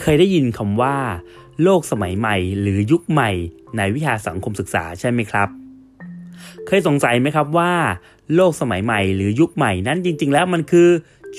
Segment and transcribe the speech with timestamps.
[0.00, 0.96] เคยได้ยินคำว่า
[1.62, 3.30] โลกสมัยใหม่หรือยุคใหม่
[3.76, 5.48] ในวิทยาสังคมศึกษาใช่ไหมครับ
[6.66, 7.72] เคยสงสัยไหมครับว่า
[8.34, 10.88] โลกสมัยใหม่หรือยุคใหม่นั้นจริง ๆ แล้วมันคือ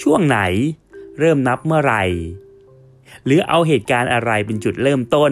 [0.02, 0.40] ช่วงไหน
[1.20, 2.04] เริ่มนับเมื่อไหร่
[3.26, 5.32] หรือเอาเหตุการณ์อะไรเป็นจุดเริ่มต้น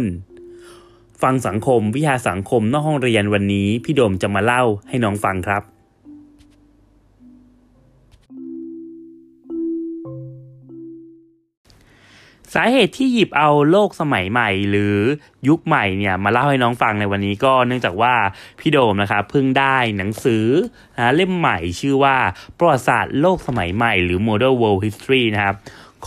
[1.21, 5.63] ฟังสังคมวิทยาสังคมนอกห้องเรียนวันนี้พี่โดมจะมาเล่าให้น้องฟังครับ
[12.55, 14.95] สาเหตุที่หยิบเอาโลกสมัยใหม่ หรือ
[15.47, 18.13] ยุคใหม่เนี่ยมาเล่าให้น้องฟังในวันนี้ก็เนื่องจากว่า
[18.59, 20.45] พี่โดมนะครับเพิ่งได้หนังสือ
[20.97, 22.15] นะเล่มใหม่ชื่อว่า
[22.57, 25.55] ประวัติศาสตร์โลกสมัยใหม่ หรือ Modern World History นะครับ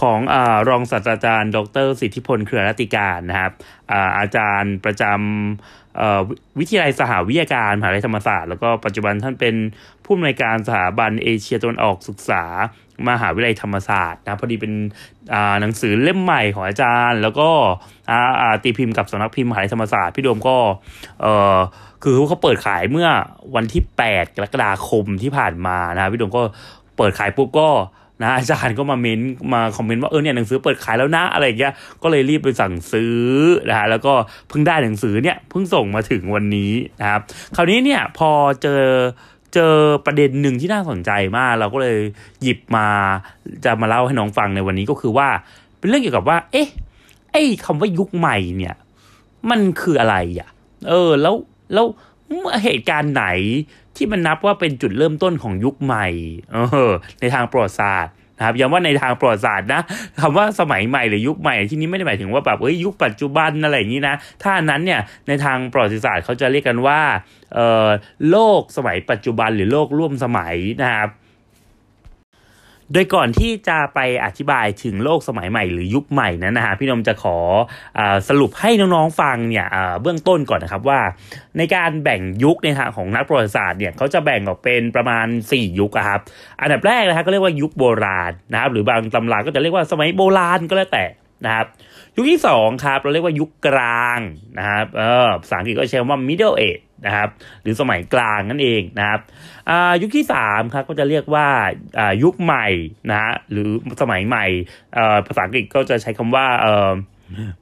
[0.00, 0.34] ของอ
[0.68, 3.52] รองศาสตราจารย์ ดร สิทธิพล เครือรัติการนะครับ
[3.92, 9.54] อาอาจารย์ประจำวิทยาลัยสหวิทยาการมหาวิทยาลัยธรรมศาสตร์ แล้วก็ปัจจุบันท่านเป็น
[10.04, 12.44] ผู้อำนวยการสถาบันเอเชียตะวันออกศึกษา
[13.08, 14.72] มหาวิทยาลัยธรรมศาสตร์นะพอดีเป็น
[15.60, 17.48] หนังสือเล่มใหม่ของอาจารย์ แล้วก็
[18.62, 20.56] ตีพิมพ์กับสำนักพิมพ์มหาวิทยาลัยธรรมศาสตร์พี่โดมก็
[22.02, 23.08] คือเขาเปิดขายเมื่อ
[23.56, 26.42] วันที่ 8 กรกฎาคมที่ผ่านมานะพี่โดมก็
[26.96, 27.68] เปิดขายปุ๊บก็
[28.22, 29.20] นะอาจารย์ก็มาเมน
[29.52, 33.18] มาคอมเมนต์ว่าเออเนี่ยหนังสือเปิดขายแล้วนะอะไรอย่างเงี้ยก็เลยรีบไปสั่งซื้อ
[33.68, 34.12] นะฮะแล้วก็
[34.48, 37.20] เพิ่งได้หนังสือเนี่ยเพิ่งส่งมาถึงวันนี้นะครับ
[37.56, 38.30] คราวนี้เนี่ยพอ
[38.62, 38.82] เจอ
[39.54, 39.74] เจอ
[40.06, 41.98] ประเด็นหนึ่งที่น่าสนใจมาก เราก็เลย
[42.42, 42.86] หยิบมา
[43.64, 45.28] จะมาเล่าให้น้องฟังในวันนี้ก็คือว่า
[45.78, 46.68] เป็นเรื่องเกี่ยวกับว่า เอ๊ะ
[47.32, 48.74] ไอ้คำว่ายุคใหม่เนี่ย
[49.50, 50.48] มันคืออะไรอะ
[50.88, 51.34] เออ แล้ว
[51.74, 51.86] แล้ว
[52.64, 53.26] เหตุการณ์ไหน
[53.96, 56.06] ที่มันนับว่าเป็นจุดเริ่มต้นของยุคใหม่
[56.52, 56.56] เอ
[56.90, 59.82] อ ในทางประวัติศาสตร์ นะครับย้ำว่าในทางประวัติศาสตร์นะ
[60.20, 67.00] คำว่าสมัยใหม่หรือยุคใหม่ที่นี้ไม่ได้หมายถึงว่าแบบเอ้ยยุคปัจจุบันอะไรอย่างนี้นะถ้านั้นเนี่ยในทางประวัติศาสตร์เขาจะเรียกกันว่า
[67.54, 67.88] เอ่อ
[68.30, 71.08] โลกสมัยปัจจุบันหรือโลกร่วมสมัยนะครับ
[72.94, 77.36] โดยก่อนที่จะไปอธิบายถึงโลกสมัยใหม่หรือยุคใหม่นั้นนะฮะพี่นมจะขอ
[77.98, 79.66] อสรุปให้น้องๆฟังเนี่ย
[80.02, 81.00] เบื้องต้นก่อนนะครับว่า
[81.58, 86.20] ในการแบ่งยุคในทางของนักประวัติศาสตร์เนี่ยเขาจะแบ่งออกเป็นประมาณ 4 ยุคครับ
[86.60, 91.04] อันดับแรกนะฮะก็เรียกว่ายุคโบราณนะครับหรือบางตำราก็จะเรียกว่าสมัยโบราณก็แล้วแต่
[91.44, 91.66] นะครับ
[92.16, 94.18] ยุคที่2ครับเราเรียกว่ายุคกลาง
[94.58, 97.28] นะครับเออภาษาอังกฤษก็ใช้คำว่า middle age นะครับ
[97.62, 99.20] หรือสมัยกลางนั่นเองนะครับ
[100.02, 101.48] ยุคที่3ครับก็จะเรียกว่า
[102.22, 102.66] ยุคใหม่
[103.10, 103.68] นะฮะหรือ
[104.00, 104.46] สมัยใหม่
[105.26, 106.46] ภาษาอังกฤษก็จะใช้คำว่า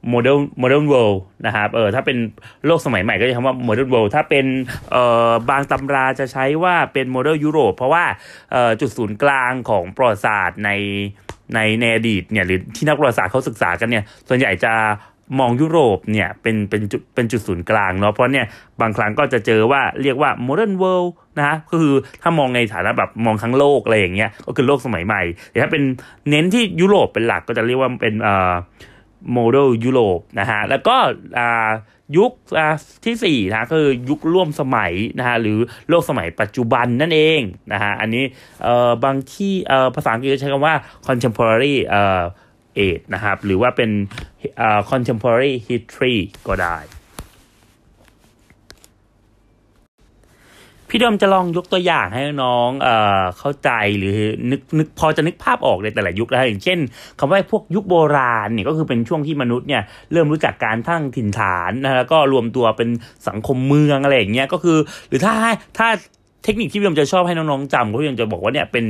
[0.09, 2.17] modern modern world นะครับเออถ้าเป็น
[2.65, 4.45] โลกสมัยใหม่ก็จะคำว่า modern world ถ้าเป็น
[4.91, 8.05] เอ่อบางตำราจะใช้ว่าเป็น modern ยุโรปเพราะว่า
[8.51, 10.71] เอ่อจุดศูนย์กลางของประวัติศาสตร์ใน
[11.53, 14.73] ในในอดีตเนี่ยหรือที่นักประวัติศาสตร์เขาศึกษากันเนี่ยส่วนใหญ่จะ
[15.39, 18.45] มองยุโรปเนี่ยเป็นเป็นจุดเป็นจุดศูนย์กลางเนาะเพราะเนี่ย
[18.81, 25.83] บางครั้งก็จะเจอว่าเรียกว่า modern world นะฮะก็คือถ้ามองในฐานะแบบมองทั้งโลกอะไรอย่างเงี้ยก็คือโลกสมัยใหม่แต่ถ้าเป็น
[26.29, 28.53] เน้นที่ยุโรปเป็นหลักก็จะเรียกว่าเป็นเอ่อ
[29.33, 30.95] โมเดลยุโรปนะฮะแล้วก็
[31.39, 31.69] อ่า
[32.17, 32.31] ยุค
[33.05, 35.57] ที่สี่นะคือยุคร่วมสมัยนะฮะหรือ
[35.89, 37.39] โลกสมัยปัจจุบันนั่นเอง
[37.73, 38.23] นะฮะอันนี้
[38.63, 40.75] เอ่อบางที่เอ่อภาษาอังกฤษใช้คำว่า
[41.07, 42.21] contemporary เอ่อ
[42.87, 43.91] age นะครับ หรือว่าเป็น
[44.89, 46.17] contemporary history
[46.49, 46.77] ก็ได้
[50.95, 54.15] พี่ดมจะลองยกตัวอย่างให้น้องเอ่อเข้าใจหรือ
[54.51, 56.79] นึกนึกพอจะนึกภาพออกในแต่ละยุคแล้วอย่างเช่น
[57.19, 62.89] คำว่าพวกยุคโบราณเนี่ยก็คือเป็นช่วงที่มนุษย์เนี่ยเริ่มรู้จักการทั้งถิ่นฐานนะแล้วก็รวมตัวเป็น
[63.27, 65.33] สังคมเมืองอะไรอย่างเงี้ยก็คือ หรือถ้า
[65.77, 65.87] ถ้า
[66.43, 68.85] เทคนิคที่พี่ยมจะชอบให้น้องๆจำก็พี่ยมจะบอกว่าเนี่ยเป็น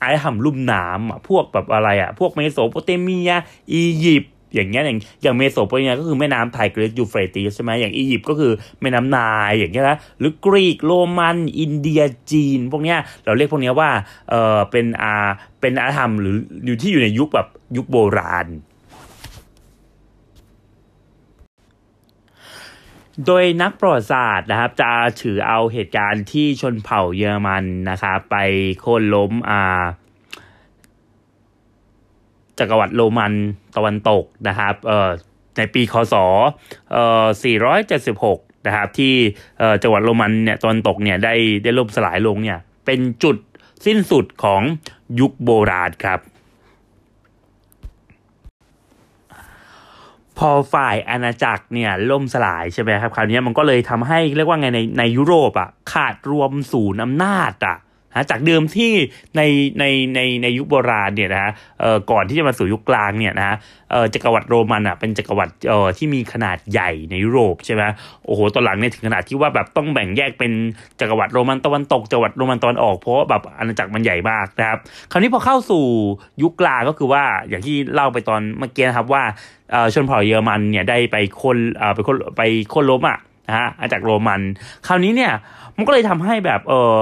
[0.00, 3.30] อารยธรรมลุ่มน้ำอะพวกแบบอะไรอะ พวกเมโสโปเตเมีย
[3.72, 13.90] อียิปต์อย่างเงี้ยอย่างอย่างเมโสโปเตเมียก็คือแม่น้ำไทกริสยูเฟรติสใช่ไหมอย่างอียิปต์ก็คือแม่น้ำไนล์อย่างเงี้ยนะหรือกรีกโรมันอินเดียจีน พวกเนี้ยเราเรียกพวกเนี้ยว่า
[14.30, 15.14] เออเป็นอา
[15.60, 16.36] เป็นอารยธรรมหรือ
[16.66, 18.46] อยู่ที่อยู่ในยุคแบบยุคโบราณ
[23.26, 24.90] โดยนักประวัติศาสตร์นะครับ จะ
[25.22, 28.36] ถือเอาเหตุการณ์ที่ชนเผ่าเยอรมันนะครับไป
[28.80, 29.82] โค่นล้มอ่า
[32.58, 33.32] จักรวรรดิโรมัน
[33.76, 35.10] ตะวันตกนะครับเอ่อ
[35.56, 36.14] ในปีคศ
[36.92, 37.24] เอ่อ
[37.96, 39.14] 476นะครับที่
[39.58, 43.36] เอ่อจักรวรรดิโรมันเนี่ยตะวันตกเนี่ยได้ได้ล่มสลายลงเนี่ยเป็นจุด
[43.86, 44.62] สิ้นสุดของ
[45.20, 46.20] ยุคโบราณครับ
[50.50, 57.76] อฝ่ายอาณาจักรเนี่ยล่มสลายใช่ไหมครับคราวนี้มันก็เลยทำให้เรียกว่าไงในในยุโรปอะขาดรวมศูนย์อำนาจอะ
[58.14, 58.90] นะจากเดิมที่
[59.36, 59.42] ใน
[59.78, 63.56] ในในในยุคโบราณเนี่ยนะฮะเอ่อก่อนที่จะมาสู่ยุคกลางเนี่ยนะฮะ
[63.90, 67.82] เอ่อจักรวรรดิโรมันอะเป็นจักรวรรดิเอ่อที่มีขนาดใหญ่ในยุโรปใช่ไหม
[68.24, 70.52] โอ้โหตอนหลังเนี่ยถึงขนาดที่ว่าแบบต้องแบ่งแยกเป็น
[71.00, 74.78] จักรวรรดิโรมันตะวันตกจักรวรรดิโรมันตะวันออกเพราะแบบอาณาจักรมันใหญ่มากนะครับ
[75.10, 75.84] คราวนี้พอเข้าสู่
[76.42, 79.22] ยุคกลางก็คือว่าอย่างที่เล่าไปตอนเมื่อกี้นะครับว่า
[79.72, 82.42] เอ่อชนเผ่าเยอรมันเนี่ยได้ไปคนเอ่อไปคนไป
[82.74, 83.18] คนล้มอะ
[83.48, 84.40] นะฮะอาณาจักรโรมัน
[84.86, 85.32] คราวนี้เนี่ย
[85.76, 87.00] มันก็เลยทำให้แบบเออ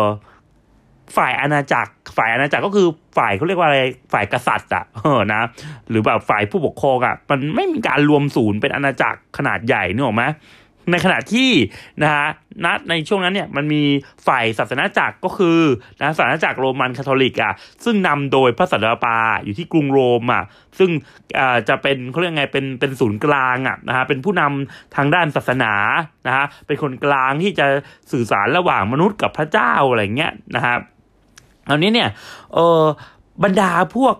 [1.16, 2.86] ฝ่ายอาณาจักร ฝ่ายอาณาจักรก็คือ
[3.16, 3.78] ฝ่ายเขาเรียกว่าอะไร
[4.12, 5.42] ฝ่ายกษัตริย์อะเออนะ
[5.88, 10.24] หรือแบบฝ่ายผู้ปกครองอะมันไม่มีการรวมศูนย์เป็นอาณาจักรขนาดใหญ่นึกออกไหม
[10.90, 11.50] ในขณะที่
[12.02, 12.26] นะฮะ
[12.64, 13.82] ณในช่วงนั้นเนี่ยมันมี
[14.26, 15.58] ฝ่ายศาสนาจักรก็คือ
[16.00, 17.52] นะศาสนาจักรโรมันคาทอลิกอะ
[17.84, 20.44] ซึ่งนำโดยพระสันตะปาอยู่ที่กรุงโรมอะ
[20.78, 20.90] ซึ่ง
[21.38, 25.72] อ่าจะเป็นเขาเรียกไงเป็นเป็นศูนย์กลางอะนะฮะเป็นผู้นำทางด้านศาสนา
[26.26, 27.66] นะฮะเป็นคนกลางที่จะ
[28.12, 30.76] สื่อสารระหว่างมนุษย์กับพระเจ้าอะไรเงี้ยนะฮะ
[31.70, 32.08] คราวนี้เนี่ย
[32.54, 32.82] เออ
[33.44, 34.16] บรรดาพวก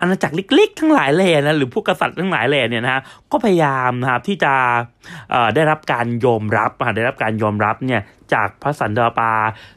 [0.00, 3.02] อาณาจักรเล็กๆ ทั้งหลายแหล่นะหรือพวกกษัตริย์ทั้งหลายแหล่เนี่ยนะฮะ
[3.32, 4.52] ก็พยายามนะครับที่จะ
[5.30, 8.02] เอ่อได้รับการยอมรับอะได้รับการยอมรับเนี่ย
[8.32, 9.32] จากพระสันตะปา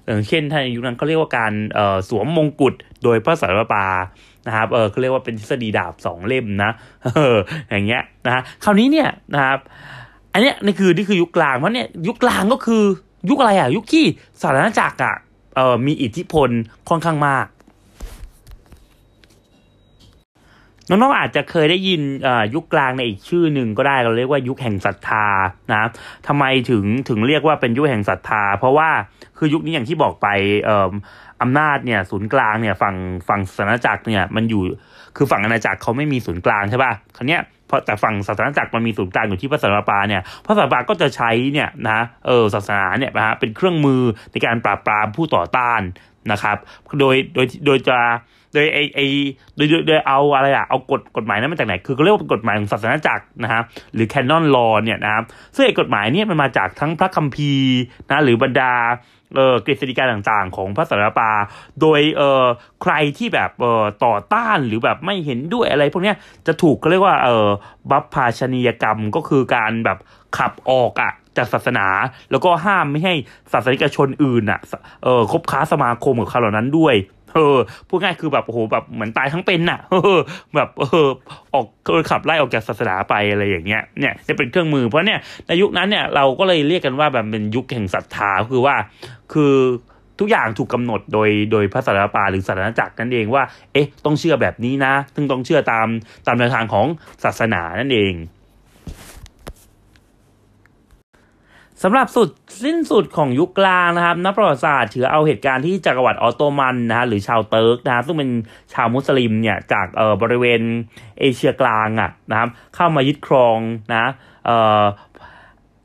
[0.06, 2.74] อย่างเช่นถ้านยุคนั้นเขาเรียกว่าการเอ่อสวมมงกุฎ
[3.04, 3.86] โดยพระสันตะปา
[4.48, 6.72] นะครับเออเขาเรียกว่าเป็นทฤษฎีดาบสองเล่มนะ
[7.06, 7.36] เออ
[7.70, 9.60] อย่างเงี้ยนะฮะคราวนี้เนี่ยนะครับ
[10.34, 12.84] อันเนี้ยนี่คือนี่คือยุคกลางเพราะเนี่ยยุคกลางก็คือ
[13.30, 14.06] ยุคอะไรอะ ยุคที่
[14.42, 15.16] สาธารณจักรอะ
[15.56, 16.50] เอ่อมีอิทธิพล
[16.90, 17.48] ค่อนข้างมาก
[20.90, 22.02] น้องๆอาจจะเคยได้ยิน
[22.56, 25.26] ยุคกลางในอีกชื่อหนึ่งก็ได้เราเรียกว่ายุคแห่งศรัทธา
[25.72, 25.84] นะ
[26.28, 28.90] ทำไมถึงถึงเรียกว่าเป็นยุคแห่งศรัทธา เพราะว่า
[29.38, 30.28] คือยุคนี้อย่างที่บอกไป
[31.42, 32.96] อำนาจเนี่ยศูนย์กลางเนี่ยฝั่ง
[33.28, 34.62] ฝั่งศาสนาจักรเนี่ยมันอยู่
[35.16, 37.42] คือฝั่งอาณาจักรเขาไม่มีศูนย์กลางใช่ป่ะคราวเนี้ย
[37.86, 45.82] แต่ฝั่งศาสนาจักรมันมีศูนย์กลางอยู่ที่พระสันตะปาเนี่ยพระสันตะปาก็จะใช้เนี่ยนะเออศาสนาเนี่ยนะฮะเป็นเครื่องมือในการปราบปรามผู้ต่อต้าน
[46.32, 46.58] นะครับ
[47.00, 48.00] โดยโดยโดยจะ
[48.54, 49.00] โดยไอไอ
[49.56, 53.62] โดยโดยเอาอะไรอะเอากฎกฎหมายนั้นมาจากไหน คือเขาเรียกว่าเป็นกฎหมายของศาสนาจักรนะฮะ
[53.94, 55.24] หรือ canon law เนี่ยนะครับ
[55.56, 57.74] ซึ่งไอกฎหมายเนี่ยมันมาจากทั้งพระคัมภีร์
[58.10, 58.74] นะหรือบรรดา
[59.66, 61.30] กฤษฎีกาต่างๆ ของพระสารปา
[61.82, 62.46] โดยเออ
[62.82, 66.14] ใครที่แบบเอ่อต่อต้านหรือแบบไม่เห็นด้วยอะไรพวกนี้
[66.48, 67.48] จะถูกเขาเรียกว่าเออ
[67.90, 69.98] บัพพาชนียกรรมก็คือการแบบ
[70.38, 71.88] ขับออกอะจากศาสนา
[72.32, 73.14] แล้วก็ห้ามไม่ให้
[73.52, 74.60] ศาสนิกชนอื่นอะ
[75.04, 76.96] เออคบค้าสมาคมกับเขาเหล่านั้นด้วย
[77.34, 77.58] เออ
[77.90, 80.20] พูดง่ายคือแบบโอ้โหแบบเหมือนตายทั้งเป็นน่ะเออ
[80.56, 81.08] แบบเออ
[81.54, 81.66] ออก
[82.10, 88.76] ขับไล่ออกจากศาสนาไปอะไรอย่างเงี้ยเนี่ยจะเป็นเครื่องมือเพราะเนี่ยในยุคนั้นเนี่ยเราก็เลยเรียกกันว่าแบบเป็นยุคแห่งศรัทธาคือว่า
[89.34, 89.54] คือ
[90.20, 93.44] ทุกอย่างถูกกาหนดโดยโดยพระสันตะปาหรือศาสนาจักรนั่นเองว่า
[93.74, 95.88] เอ๊ะ ต้องเชื่อแบบนี้นะ ซึ่งต้องเชื่อตาม
[96.28, 96.88] ตามแนวทางของ
[97.24, 98.14] ศาสนานั่นเอง
[101.84, 102.30] สำหรับสุด
[102.64, 108.30] สิ้นสุดของยุคกลางนะครับ นักประวัติศาสตร์ถือเอาเหตุการณ์ที่จักรวรรดิออตโตมันนะฮะหรือชาวเติร์กนะฮะซึ่งเป็น
[108.74, 110.62] ชาวมุสลิมเนี่ยจากเอ่อบริเวณ
[111.20, 113.58] เอเชียกลางอะนะครับเข้ามายึดครอง
[113.94, 114.12] นะ
[114.46, 114.84] เอ่อ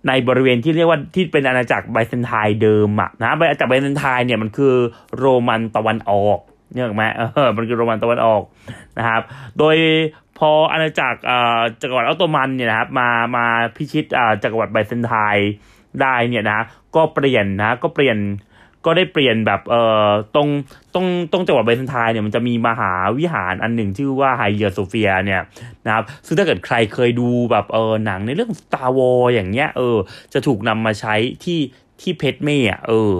[0.09, 4.75] ในบริเวณที่เรียกว่าที่เป็นอาณาจักรไบเซนไทน์เดิมอะนะอาณาจักรไบเซนไทน์เนี่ยมันคือ
[5.19, 6.39] โรมันตะวันออก
[6.75, 8.43] เนี่ยหรอไหมเออมันคือโรมันตะวันออก
[8.99, 9.23] นะครับ
[9.59, 9.77] โดย
[10.39, 11.19] พออาณาจักร
[11.81, 13.45] จักรวรรดิออตโตมันเนี่ยนะครับมามา
[13.77, 14.05] พิชิต
[14.43, 15.51] จักรวรรดิไบเซนไทน์
[16.03, 16.61] ได้เนี่ยนะ
[16.97, 18.19] ก็เปลี่ยนนะก็เปลี่ยน
[18.87, 20.49] ก็ได้เปลี่ยนแบบเอ่อตรง
[20.95, 25.43] ตรงตรงจักรวรรดิไบแซนไทน์เนี่ยมันจะมีมหาวิหารอันหนึ่งชื่อว่าฮาเยียโซเฟียเนี่ย
[25.87, 29.97] นะครับซึ่งถ้าเกิดใครเคยดูแบบเออหนังในเรื่อง Star War อย่างเงี้ยเออ
[30.33, 31.15] จะถูกนำมาใช้
[31.45, 31.61] ที่
[32.01, 33.13] ที่แพดเม่อะเออ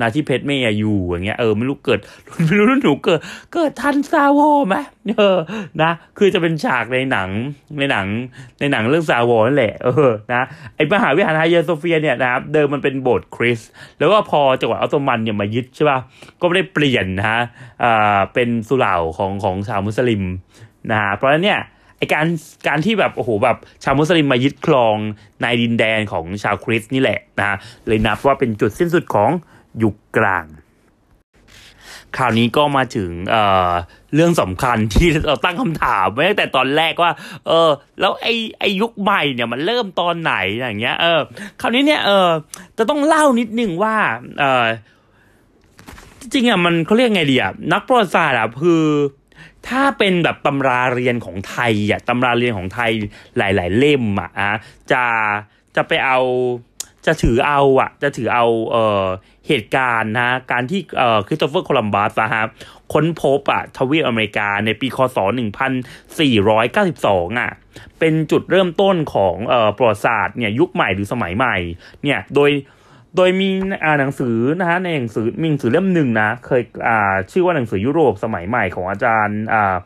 [0.00, 2.00] นาที่เพชรเมย์อยู่อย่างเงี้ยเออไม่รู้เกิด
[2.46, 3.20] ไม่รู้หนูเกิด
[3.54, 4.76] เกิดทันซาวอไหม
[5.18, 5.38] เออ
[5.82, 7.30] นะคือจะเป็นฉากในหนัง
[7.78, 8.06] ในหนัง
[8.60, 10.42] ในหนังเรื่องซาวอนั่นแหละเออนะ
[10.74, 13.60] ไอมหาวิหารไฮเยโซเฟียเนี่ยนะครับเดิมมันเป็นโบสถ์คริส
[13.98, 15.98] แล้วก็พอจังหวัดอัตโตมันเนี่ยมายึดใช่ป่ะ
[16.40, 17.40] ก็ไม่ได้เปลี่ยนนะฮะ
[17.84, 20.22] อ่าเป็นสุเหร่าของของชาวมุสลิม
[20.90, 21.60] นะฮะเพราะฉะนั้นเนี่ย
[21.98, 22.26] ไอการ
[22.68, 24.96] การที่แบบโอ้โหแบบชาวมุสลิมมายึดครอง
[25.42, 29.30] ในดินแดนของชาวคริสต์นี่แหละนะเลยนับว่าเป็นจุดสิ้นสุดของ
[29.82, 30.46] ยุคกลาง
[32.16, 37.12] คราวนี้ก็มาถึงเเรื่องสำคัญที่เราตั้งคำถามไว้ตั้งแต่ตอนแรกว่า
[37.46, 41.20] เออ แล้วไอ้ไอ้ยุคใหม่เนี่ยมันเริ่มตอนไหนอย่างเงี้ย เออ
[41.60, 42.28] คราวนี้เนี่ยเออ
[42.78, 43.96] จะต้องเล่านิดนึงว่า
[44.40, 44.64] เออ
[46.20, 48.84] จริงอะมันเขาเรียกไงดีอะนักประวัติศาสตร์อะคือ
[49.68, 52.92] ถ้าเป็นแบบตำราเรียนของไทยอะตำราเรียนของไทย
[53.36, 54.30] หลาย ๆ เล่มอะ
[54.92, 55.04] จะ
[55.76, 56.18] จะไปเอา
[57.06, 59.04] จะถือเอาอะ จะถือเอาเอ่อ
[59.48, 62.48] เหตุการณ์นะการที่เอ่อคริสโตเฟอร์โคลัมบัสนะครับ
[62.92, 65.18] ค้นพบอะทวีปอเมริกาในปีคศ
[66.48, 67.52] 1492 อะ
[67.98, 71.56] เป็นจุดเริ่มต้นของเอ่อประวัติศาสตร์เนี่ยยุคใหม่หรือสมัยใหม่
[72.02, 72.50] เนี่ยโดย
[73.16, 73.48] โดยมี
[73.84, 79.76] อ่าหนังสือนะฮะในหนังสือมีหนังสือเล่มหนึ่งนะ เคยอ่าชื่อว่าหนังสือยุโรปสมัยใหม่ของอาจารย์อ่า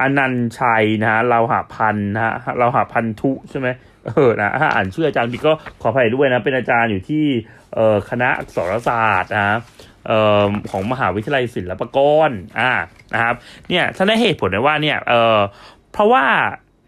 [0.00, 3.68] อนันชัยนะฮะเราหาพันนะฮะเราหาพันทุใช่ไหม
[4.06, 7.24] เออนะถ้าอ่านชื่ออาจารย์พี่ก็ขออภัยด้วยนะ เป็นอาจารย์อยู่ที่
[7.74, 9.58] เอ่อคณะอักษรศาสตร์นะ
[10.06, 11.98] เอ่อของมหาวิทยาลัยศิลปาก
[12.28, 12.72] รอ่า
[13.14, 13.34] นะครับ
[13.68, 15.38] เนี่ยท่านได้เหตุผลนะว่าเนี่ยเออ
[15.92, 16.24] เพราะว่า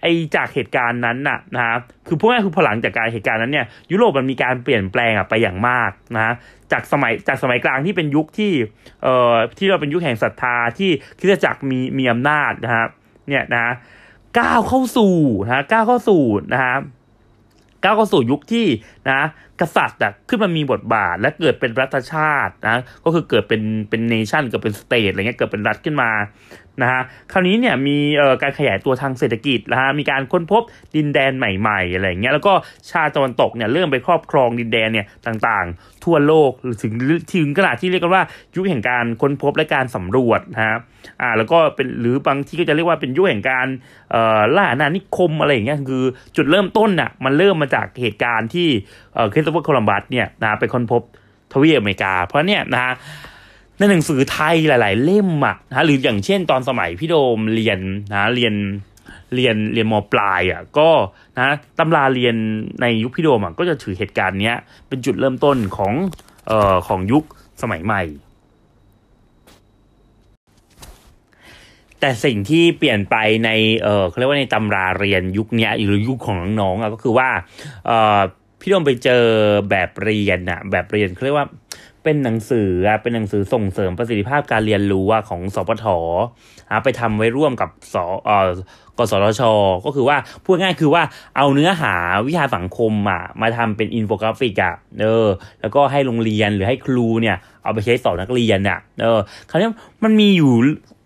[0.02, 0.06] ไอ
[0.36, 6.34] จากเหตุการณ์นั้นน่ะนะครับคือพวกนี้คือพอหลังจากการเหตุการณ์นั้นเนี่ยยุโรปมันมีการเปลี่ยนแปลงอะไปอย่างมากนะ
[6.72, 8.52] จากสมัยจากสมัยกลางที่เป็นยุคที่
[9.02, 12.88] เอ่อที่เราเป็นยุคแห่งศรัทธาที่คริสตจักรมีมีอำนาจนะครับ
[13.28, 13.74] เนี่ยนะ
[14.38, 16.22] ก้าวเข้าสู่นะก้าวเข้าสู่
[16.52, 16.80] นะครับ
[17.82, 18.66] ก้าวเข้าสู่ยุคที่
[19.10, 19.20] นะ
[19.60, 26.10] กษัตริย์อะขึ้นมามีบทบาทและเกิดเป็นรัฐชาตินะก็คือเกิดเป็นเป็น nation เกิดเป็น state อะไรเงี้ยเกิดเป็นรัฐขึ้นมา
[26.82, 27.98] นะฮะคราวนี้เนี่ยมี
[28.42, 30.62] การขยายตัวทางเศรษฐกิจนะฮะมีการค้นพบ
[30.96, 32.52] ดินแดนใหม่ๆอะไรเงี้ยแล้วก็
[32.90, 36.50] ชาติตะวันตกเนี่ยเริ่มไปครอบครองดินแดนเนี่ยต่างๆ ทั่วโลก
[36.82, 36.92] ถึง
[37.34, 40.76] ถึงขนาดที่เรียกกันว่ายุคแห่งการค้นพบและการสำรวจนะฮะ
[41.20, 43.66] อ่าแล้วก็เป็นหรือบางที่ก็จะเรียกว่าเป็นยุคแห่งการ
[44.56, 46.04] ล่าอาณานิคมอะไรอย่างเงี้ยคือ
[46.36, 48.68] จุดเริ่มต้นน่ะมันเริ่มมาจากเหตุการณ์ที่
[49.32, 51.02] คริสโตเฟอร์โคลัมบัสเนี่ยนะไปค้นพบ
[51.52, 52.92] ทวีปอเมริกา เพราะเนี่ยนะฮะ
[53.78, 57.78] ในหนังสือไทยหลาย ๆ เล่มอะนะหรืออย่างเช่น ตอนสมัยพี่โดมเรียน
[58.12, 58.54] นะเรียน
[59.34, 60.88] เรียนเรียนมปลายอะก็
[61.36, 62.34] นะตำราเรียน
[62.82, 64.56] ในยุคพี่โดมอะก็จะถือเหตุการณ์เนี้ย
[64.88, 65.92] เป็นจุดเริ่มต้นของ
[66.46, 67.24] เอ่อของยุค
[67.62, 68.02] สมัยใหม่
[72.00, 73.50] แต่สิ่งที่เปลี่ยนไปใน
[73.82, 77.28] เออเขาเรียกว่าในตำราเรียนยุคนี้หรือยุคของน้องๆอะก็คือว่า
[77.86, 78.20] เออ
[78.60, 79.24] พี่โดมไปเจอ
[79.70, 81.46] แบบเรียนอะแบบเรียนเขาเรียกว่า
[82.08, 82.70] เป็นหนังสือ
[83.02, 85.98] เป็นหนังสือส่งเสริมประสิทธิภาพการเรียนรู้อะของสปทอ
[86.84, 88.48] ไปทำไว้ร่วมกับสเออ
[88.98, 89.42] กสทช
[89.86, 91.02] ก็คือว่าพูดง่ายคือว่า
[91.36, 91.94] เอาเนื้อหา
[92.26, 95.26] วิชาสังคมอะมาทำเป็นอินโฟกราฟิกอะเออ
[95.60, 99.68] แล้วก็ให้โรงเรียนหรือให้ครูเนี่ย เอาไปใช้สอนนักเรียนอะเออคราวนี้
[100.04, 100.52] มันมีอยู่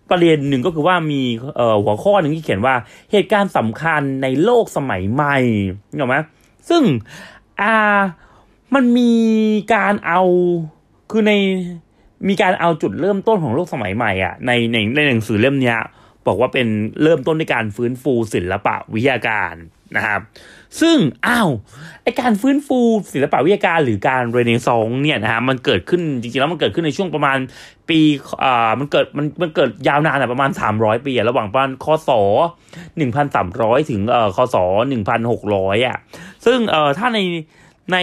[0.09, 1.21] ประเด็นหนึ่งก็คือว่ามี
[1.83, 2.75] หัวข้อหนึ่งที่เขียนว่า
[3.11, 5.37] เหตุการณ์สำคัญในโลกสมัยใหม่
[5.95, 6.17] เห็นไหม
[6.69, 6.83] ซึ่ง
[7.61, 7.75] อ่า
[8.75, 9.13] มันมี
[9.73, 10.21] การเอา
[11.13, 11.33] คือใน
[12.29, 15.77] มีการเอาจุดเริ่มต้นของโลกสมัยใหม่อะในในในหนังสือเล่มเนี้ย
[16.27, 16.67] บอกว่าเป็น
[17.03, 19.53] เริ่มต้นในการฟื้นฟูศิลปะวิทยาการ
[19.97, 20.21] นะครับ
[20.81, 21.49] ซึ่งอ้าว
[22.03, 22.79] ไอการฟื้นฟู
[23.13, 27.37] ศิลปะวิทยาการหรือการเรเนซองส์เนี่ยนะฮะมันเกิดขึ้นจริงๆแล้วมันเกิดขึ้นในช่วงประมาณ
[27.89, 27.99] ปี
[28.43, 32.09] อ่ามันเกิดมันมันเกิดยาวนานอะประมาณ 300 ปีอะระหว่างประมาณคศ
[32.99, 34.55] 1,300 ถึงเอ่อคศ
[35.21, 35.97] 1,600 อะ
[36.45, 37.19] ซึ่งเอ่อถ้าใน
[37.91, 37.97] ใน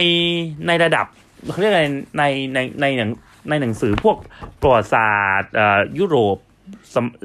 [0.66, 1.06] ในระดับ
[1.48, 1.84] เขาเรียกอะไร
[2.18, 3.10] ในในในหนัง
[3.50, 4.16] ในหนังสือพวก
[4.60, 5.52] ประวัติศาสตร์
[5.98, 6.36] ยุโรป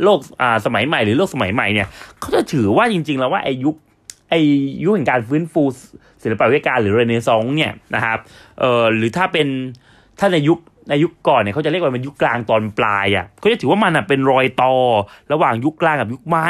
[0.03, 0.19] โลก
[0.65, 1.87] สมัยใหม่หรือโลกสมัยใหม่เนี่ย
[2.19, 3.75] เขาจะถือว่าจริง ๆ แล้วว่าไอยุค
[4.29, 4.35] ไอ
[4.83, 5.63] ยุคแห่งการฟื้นฟู
[6.21, 8.17] ศิลปวิทยาการหรือเรเนซองส์เนี่ยนะครับ
[8.59, 9.47] เอ่อหรือถ้าเป็น
[10.19, 14.73] ถ้าในยุคในยุคก่อนเนี่ยเขาจะเรียกว่าเป็นยุคกลางตอนปลายอะเขาจะถือว่ามันอะเป็นรอยต่อ
[15.31, 16.49] ระหว่างยุคกลางกับยุคใหม่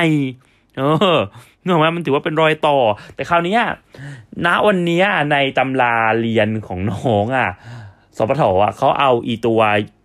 [0.78, 0.84] เอ
[1.16, 1.18] อ
[1.66, 2.78] เนกอะไหมมันถือว่าเป็นรอยต่อ
[3.16, 3.58] แต่คราวนี้
[4.46, 7.50] ณวันนี้ในตำราเรียนของน้องอะ
[8.18, 9.62] สปทอะเขาเอาอีตัว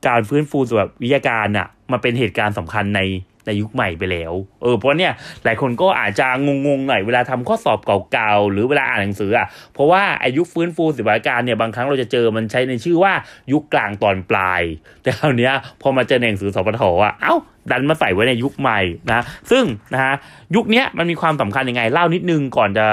[0.09, 3.01] การฟื้นฟูสำหรับวิทยาการอะมาเป็นเหตุการณ์สำคัญใน
[3.47, 4.33] ในยุคใหม่ไปแล้ว
[4.63, 5.13] เออเพราะเนี่ย
[5.45, 7.79] หลายคนก็อาจจะงงๆหน่อยเวลาทำข้อสอบ
[8.13, 13.13] เก่าๆหรือเวลาอ่านหนังสืออะเพราะว่าอายุฟื้นฟูศิลปวิทยาการเนี่ยบางครั้งเราจะเจอมันใช้ในชื่อว่า
[13.53, 14.63] ยุคกลางตอนปลาย
[15.03, 17.35] แต่คราวเนี้ยพอมาเจอในหนังสือสปทอะเอ้า
[17.71, 18.81] ดันมาใส่ไว้ในยุคใหม่
[19.11, 19.21] นะ
[19.51, 20.15] ซึ่งนะฮะ
[20.55, 22.87] ยุคเนี้ยมันมีความสำคัญยังไงเล่านิดนึงก่อนจะ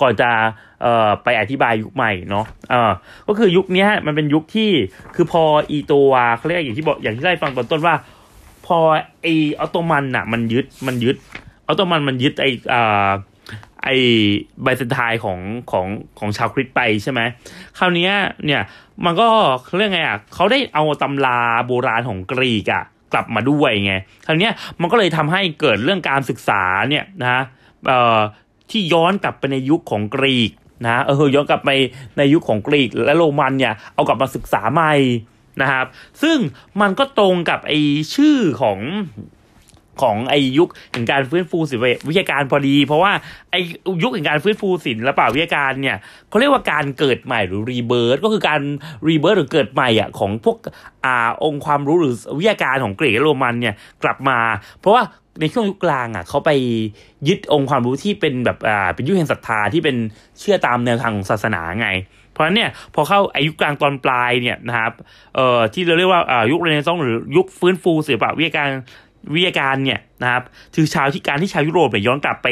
[0.00, 0.30] ก่อนจะ
[0.82, 2.92] เอ่อไปอธิบายยุคใหม่เนาะเออ
[3.28, 4.70] ก็คือยุคนี้มันเป็นยุคที่
[5.14, 7.94] คือพออีตัวเขาเรียกอย่างที่บอกอย่างที่ได้ฟังตอนต้นว่า
[8.68, 8.78] พอ
[9.22, 9.26] ไอ
[9.60, 11.16] ออตโตมันอะ มันยึดมันยึด
[11.66, 13.10] ออตโตมันมันยึดไออ่า
[13.84, 13.88] ไอ
[14.62, 15.38] ไบเซนไทน์ของ
[15.70, 15.86] ของ
[16.18, 17.20] ของชาวคริสไปใช่ไหม
[17.78, 18.10] คราวนี้
[18.44, 18.62] เนี่ย
[19.04, 19.28] มันก็
[19.64, 23.94] เขาเรียกไงอะเขาได้เอาตำราโบราณของกรีกอะกลับมาด้วยไง
[24.26, 27.42] คราวนี้มันก็เลยทำให้เกิดเรื่องการศึกษาเนี่ยนะ
[27.86, 28.18] เอ่อ
[28.70, 30.50] ที่ย้อนกลับไปในยุคของกรีก
[30.84, 31.70] นะเออย้อนกลับไป
[32.18, 34.92] ในยุคของกรีกและโรมันเนี่ยเอากลับมาศึกษาใหม่
[35.62, 35.86] นะครับ
[36.22, 36.38] ซึ่ง
[36.80, 37.72] มันก็ตรงกับไอ
[38.14, 38.78] ชื่อของ
[40.04, 43.12] ของไอยุคแห่งการฟื้นฟูศิลปวิทยาการพอดี เพราะว่า
[43.50, 43.54] ไอ
[44.02, 45.96] ยุคแห่งการฟื้นฟูศิลปวิทยาการเนี่ย
[46.28, 48.60] เขาเรียกว่าการเกิดใหม่หรือรีเบิร์ตก็คือการ
[49.08, 50.56] รีเบิร์ตหรือเกิดใหม่อะของพวก
[51.04, 54.38] อ่าองค์ความรู้หรือวิทยาการของกรีกและโรมันเนี่ยกลับมา
[54.80, 55.02] เพราะว่า
[55.40, 56.50] ในช่วงยุคกลางอะเขาไป
[57.28, 59.96] ยึดองค์ความรู้ที่เป็นแบบอ่าเป็นยุคแห่งศรัทธาที่เป็น
[60.40, 61.88] เชื่อตามแนวทางของศาสนาไง
[62.38, 64.92] ราะฉะนั้นเนี่ยพอเข้าอายุกลางตอนปลายเนี่ยนะครับ
[65.36, 68.68] เอ่อที่เราเรียกว่าอ่ายุคเรเนซองส์หรือยุคฟื้นฟูศิลปวิทยาการ
[69.34, 70.42] วิทยาการเนี่ยนะครับ
[70.74, 72.48] คือชาวที่การที่ชาวยุโรปเนี่ยย้อนกลับไป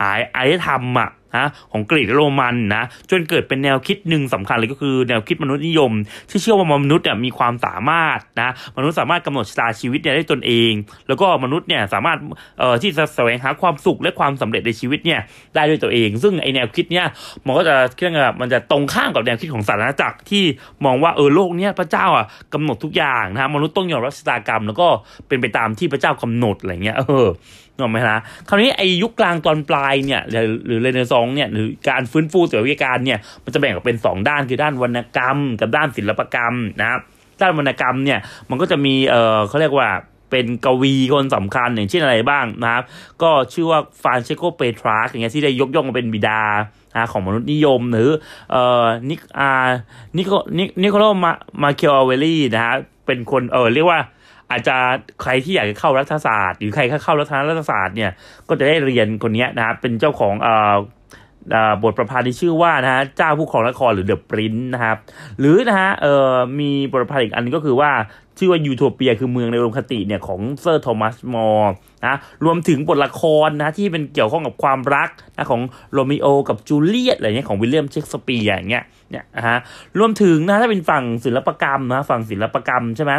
[0.00, 5.92] หาอารยธรรมอะ นะของกรีกและโรมันนะจนเกิดเป็นแนวคิดหนึ่งสำคัญเลยก็คือแนวคิดมนุษยนิยม
[6.30, 10.72] ที่เชื่อว่ามนุษย์เนี่ยมีความสามารถนะมนุษย์สามารถกำหนดชะตาชีวิตเนี่ยได้ตนเอง
[11.08, 12.18] แล้วก็มนุษย์เนี่ยสามารถ
[12.58, 15.20] เอ่อที่จะแสวงหาความสุขและความสำเร็จในชีวิตเนี่ย
[15.54, 17.06] ได้ด้วยตัวเอง ซึ่งไอแนวคิดเนี่ย
[17.46, 20.44] มันก็จะเครื่องมันจะตรงข้ามกับแนวคิดของศาสนาจักรที่
[20.84, 24.88] มองว่าเออโลกเนี้ยพระเจ้าอะกำหนดทุกอย่างนะมนุษย์ต้องยอมรับชะตากรรม แล้วก็
[25.28, 27.28] เป็นไปตามที่พระเจ้ากำหนดอะไรเงี้ยเออ
[27.74, 28.18] นึกออกไหมนะ
[28.48, 37.00] คราวนี้ไอยุคกลางตอนปลายเนี่ยหรือหรือเรเนซองส์เนี่ยหรือการฟื้นฟูศิลปวิการเนี่ยมันจะแบ่งออกเป็นสองด้านคือด้านวรรณกรรม กับด้านศิลปกรรมนะครับ
[37.40, 38.18] ด้านวรรณกรรมเนี่ย
[38.50, 39.88] มันก็จะมีเออเขาเรียกว่า
[40.30, 42.84] เป็นกวีคนสำคัญอย่างเช่นอะไรบ้างนะครับ
[43.22, 46.42] ก็ชื่อว่าฟรานเชสโกเปทราร์กอย่างเงี้ยที่ได้ยกย่องมาเป็นบิดา
[47.12, 48.10] ของมนุษย์นิยมหรือ
[48.50, 49.50] เอ่อนิกอา
[50.16, 52.74] นิโคนินิโคลมามาเคียวเวลลี่นะฮะ
[53.06, 54.00] เป็นคนเออเรียกว่า
[54.50, 54.76] อาจจะ
[55.22, 58.10] ใครที่อยากจะเข้ารัฐศาสตร์ หรือใครเข้ารัฐรัฐศาสตร์เนี่ย
[58.48, 60.74] ก็จะได้เรียนคนนี้นะครับเป็นเจ้าของเอ่อ
[61.82, 64.96] บทประพันธ์ที่ชื่อว่านะฮะเจ้าผู้ครองนครหรือ The Prince นะครับ
[65.38, 67.90] หรือนะฮะเอ่อมีบทประพันธ์อีกอันนึงก็คือว่า
[68.38, 71.72] ชื่อว่ายูโทเปียคือเมืองในอุดมคติเนี่ยของเซอร์โทมัสมอร์
[72.06, 79.58] นะรวมถึงบทละครนะที่เป็นเกี่ยวข้องกับความรักนะของโรมิโอกับจูเลียตอะไรเงี้ยของวิลเลียมเชกสเปียร์อย่างเงี้ยเนี่ยนะฮะ
[79.98, 83.12] รวมถึงนะถ้าเป็นฝั่งศิลปกรรมนะฝั่งศิลปกรรมใช่ไหม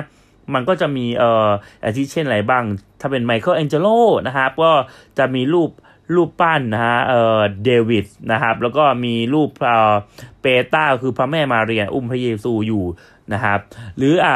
[0.54, 1.50] มันก็จะมีเอ่อ
[1.84, 2.64] อาทิเช่นอะไรบ้าง
[3.02, 3.88] ถ้าเป็นไมเคิลแองเจโล
[4.28, 4.72] นะครับก็
[5.18, 5.70] จะมีรูป
[6.16, 9.94] รูปปั้นนะฮะเอ่อเดวิดนะครับ แล้วก็มีรูปเอ่อ
[10.42, 12.86] ปีเอตาคือพระแม่มาเรียอุ้มพระเยซูอยู่
[13.34, 13.60] นะครับ
[13.98, 14.34] หรืออ่า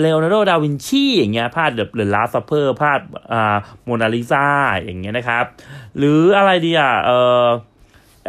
[0.00, 3.00] เลโอนาร์โดดาวินชีอย่างเงี้ยภาพ The The Last Supper ภาพ
[3.32, 4.46] อ่าโมนาลิซา
[4.80, 5.44] อย่างเงี้ยนะครับ
[5.98, 7.46] หรืออะไรดีอะเอ่อ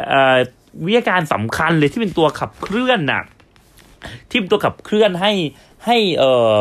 [0.09, 0.37] เอ่อ
[0.85, 3.23] วิทยาการสำคัญเลยที่เป็นตัวขับเคลื่อนน่ะ
[4.29, 5.33] ที่เป็นตัวขับเคลื่อนให้
[5.85, 6.53] ให้เอ่อ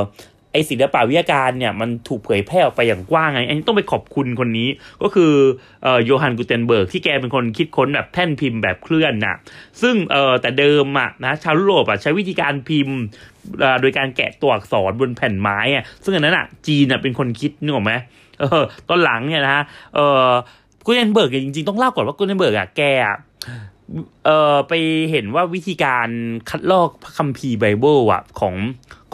[0.53, 4.69] ไอศิลปะวิทยาการเนี่ยมันถูกเผยแพร่ออกไปอย่างกว้างไงอันนี้ต้องไปขอบคุณคนนี้
[5.03, 5.33] ก็คือ
[6.05, 9.37] โยฮันกูเทนเบิร์กที่แกเป็นคนคิดค้นแบบแท่นพิมพ์แบบเคลื่อนน่ะ
[9.83, 12.99] ซึ่งเออแต่เดิมอะนะชาวยุโรปอะใช้วิธีการพิมพ์
[13.81, 17.93] โดยการแกะตัวอักษรบนแผ่นไม้อะซึ่งอันนั้นอะจีนอะเป็นคนคิดนึกออกไหม
[18.41, 19.63] เออตอนหลังเนี่ยนะฮะ
[19.95, 20.29] เออ
[20.85, 23.17] กูเทนเบิร์กเนี่ยจริงๆต้องเล่าก่อนว่ากูเทนเบิร์กอะแกอะ
[24.25, 24.73] เอ่อไป
[25.11, 26.09] เห็นว่าวิธีการ
[26.51, 28.55] คัดลอกพระคัมภีร์ไบเบิลอะของ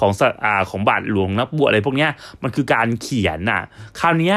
[0.00, 2.10] ของสอ่าของบาทหลวงนักบวชอะไรพวกเนี้ย
[2.42, 3.62] มันคือการเขียนน่ะ
[4.00, 4.36] คราวเนี้ย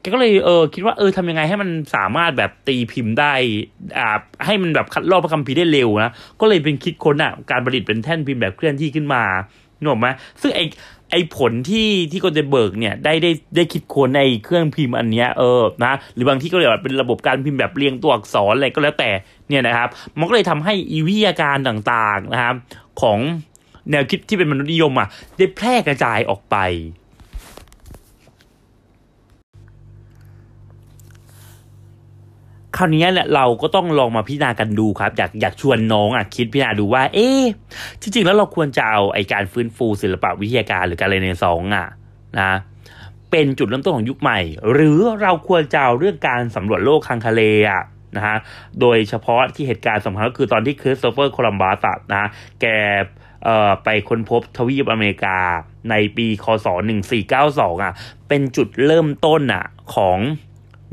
[0.00, 3.32] แกก็เลยเออคิดว่าเออทำยังไงให้มันสามารถแบบตีพิมพ์ได้
[3.98, 4.08] อ่า
[4.44, 9.22] ให้มันแบบคัดลอกพระคัมภีร์ได้เร็วนะก็เลยเป็นคิดค้นอะการประดิษฐ์เป็นแท่นพิมพ์แบบเคลื่อนที่ขึ้นมา
[9.78, 10.08] นึกออกไหม
[10.42, 10.60] ซึ่งไอ
[11.10, 19.10] ไอผลที่ที่กูเทนเบิร์กเนี่ยได้ได้ได้คิดค้นในเครื่องพิมพ์อันเนี้ยเออนะหรือบางที่ก็เรียกว่าเป็นระบบการพิมพ์แบบเรียงตัวอักษรอะไรก็แล้วแต่
[19.48, 19.88] เนี่ยนะครับ
[20.18, 22.54] มันก็เลยทำให้อีวิทยาการต่างๆนะครับ
[23.02, 23.18] ของ
[23.90, 26.56] แนวคิดที่เป็นมนุษยนิยมอะได้แพร่กระจายออกไป
[32.78, 37.42] คราวนี้เนี่ยเราก็ต้องลองมาพิจารณากันดูครับ อยากอยากชวนน้องอะคิดพิจารณาดูว่า เอ๊ะ
[38.00, 41.88] จริง ๆ แล้วเราควรจะเอาไอการฟื้นฟูศิลปะวิทยาการหรือการเรเนซองอะ
[42.38, 42.52] นะ
[43.30, 44.38] เป็นจุดเริ่มต้นของยุคใหม่
[44.72, 47.82] หรือเราควรจะเอาเรื่องการสำรวจโลกทางทะเลอะ
[48.16, 48.36] นะฮะ
[48.80, 51.78] โดยเฉพาะที่เหตุการณ์สำคัญก็คือตอนที่คริสโตเฟอร์โคลัมบัส
[52.12, 52.28] นะ
[52.60, 52.66] แก
[53.44, 55.38] เอ่อไปค้นพบทวีปอเมริกา
[55.90, 56.66] ในปีคศ
[57.24, 57.92] 1492อะ
[58.28, 59.64] เป็นจุดเริ่มต้นอะ
[59.94, 60.18] ของ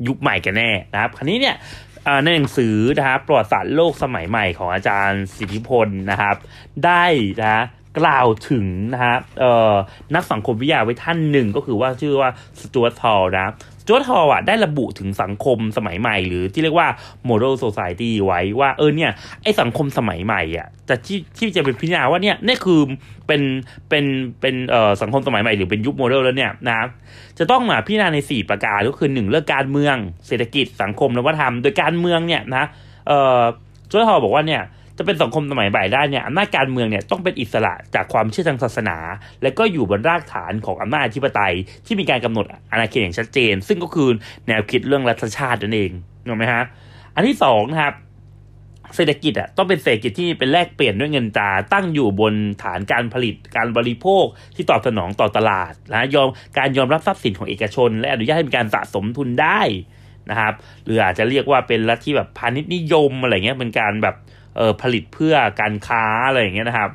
[0.07, 1.55] ยุคใหม่กันแน่นะครับคันนี้เนี่ย
[2.23, 6.35] ในหนังสือนะครับประวัติศาสตร์โลกสมัยใหม่ของอาจารย์สิทธิพลนะครับ
[6.85, 7.05] ได้
[7.41, 7.65] นะ
[7.99, 9.19] กล่าวถึงนะครับ
[10.15, 12.29] นักสังคมวิทยาไว้ท่านหนึ่งก็คือว่าชื่อว่า
[12.61, 13.47] สตูวตทอลนะ
[13.85, 16.87] สจวตทอลอะได้ระบุถึงสังคมสมัยใหม่ หรือที่เรียกว่า
[17.29, 19.11] model society ไว้ว่าเออเนี่ย
[19.43, 22.81] ไอสังคมสมัยใหม่อะจะที่ที่จะเป็นพิจารณาว่าเนี่ยนี่คือ
[23.27, 23.41] เป็น
[23.89, 24.05] เป็น
[24.41, 26.75] เป็นเอ่อสังคมสมัยใหม่หรือเป็นยุคโมเดลแล้วเนี่ยนะ
[27.39, 29.95] จะต้องมาพิจารณาใน 4 ประการก็คือหนึ่งเรื่องการเมือง
[30.27, 32.65] เศรษฐกิจสังคมและวัฒนธรรมโดยการเมืองเนี่ยนะ
[33.07, 33.41] เอ่อ
[33.89, 34.61] สจวตทอลบอกว่าเนี่ย
[34.97, 38.97] จะเป็นสังคมสมัยใหม่ได้เนี่ยอำนาจการเมืองเนี่ยต้องเป็นอิสระจากความเชื่อทางศาสนา
[39.41, 41.55] และก็อยู่บนรากฐานของอำนาจอธิปไตย
[41.85, 44.09] ที่มีการกำหนดอาณาเขตอย่างชัดเจน ซึ่งก็คือ
[44.47, 45.91] แนวคิดเรื่องรัฐชาตินั่นเอง
[46.27, 46.63] ถูกไหมฮะ
[47.15, 47.95] อันที่สองนะครับ
[48.95, 56.27] เศรษฐกิจอะต้องเป็นเศรษฐกิจที่เป็นแลกเปลี่ยนด้วยเงินตราตั้งอยู่บนฐานการผลิตการบริโภคที่ตอบสนองต่อตลาดนะยอม
[56.57, 59.61] การยอมรับทรัพย์สินของเอกชน และอนุญาตให้มีการสะสมทุนได้
[60.29, 60.53] นะครับ
[60.85, 64.15] หรืออาจจะเรียกว่าเป็นลัทธิแบบพาณิชย์นิยมอะไรเงี้ยเป็นการแบบ
[64.57, 66.89] เอ่อผลิตเพื่อการค้าอะไรอย่างเงี้ยนะครับ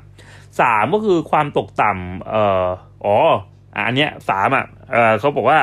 [0.60, 2.66] สามก็คือความตกต่ำเอ่อ
[3.04, 3.16] อ๋อ
[3.86, 5.60] อันเนี้ยสามอะเออเขาบอกว่า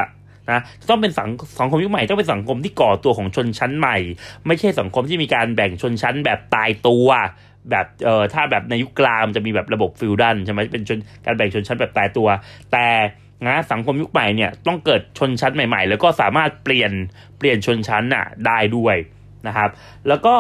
[0.51, 1.29] นะต้องเป็นสัง
[1.59, 3.97] สังคมยุคใหม่ต้องเป็นสังคมที่ก่อตัวของชนชั้นใหม่
[4.47, 7.07] ไม่ใช่สังคมที่มีการแบ่งชนชั้นแบบตายตัว
[7.69, 12.27] แบบเอ่อถ้าแบบในยุคกลางจะมีแบบระบบฟิวดันใช่ไหมเป็นชนการแบ่งชนชั้นแบบตายตัว
[12.71, 12.87] แต่
[13.47, 16.91] นะสังคมยุคใหม่เนี่ยต้องเกิดชนชั้นใหม่ ๆ แล้วก็สามารถเปลี่ยน
[17.37, 18.95] เปลี่ยนชนชั้นน่ะได้ด้วย
[19.47, 19.69] นะครับ
[20.07, 20.35] แล้วก็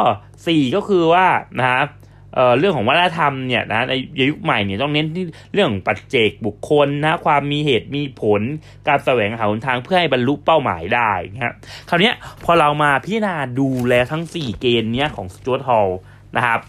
[0.47, 1.25] สี่ก็คือว่า
[1.61, 1.87] นะครับ
[2.33, 3.93] เเรื่องของวัฒนธรรมเนี่ยนะใน
[4.29, 8.41] ยุคใหม่เนี่ยต้องเน้นที่เรื่องปัจเจกบุคคลนะความมีเหตุมีผล
[8.87, 11.53] การแสวงหาหนทางเพื่อให้บรรลุเป้าหมายได้นะครับ
[11.89, 12.11] คราวนี้
[12.43, 15.87] พอเรามาพิจารณาดูแลทั้ง 4 เกณฑ์เนี้ยของสจวตฮอล
[16.35, 16.59] นะครับ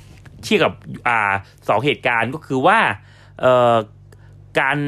[0.42, 0.72] เทียบกับ
[1.08, 1.32] อ่า
[1.68, 2.78] สองเหตุการณ์ก็คือว่า
[3.40, 3.74] เอ่อ
[4.60, 4.78] การ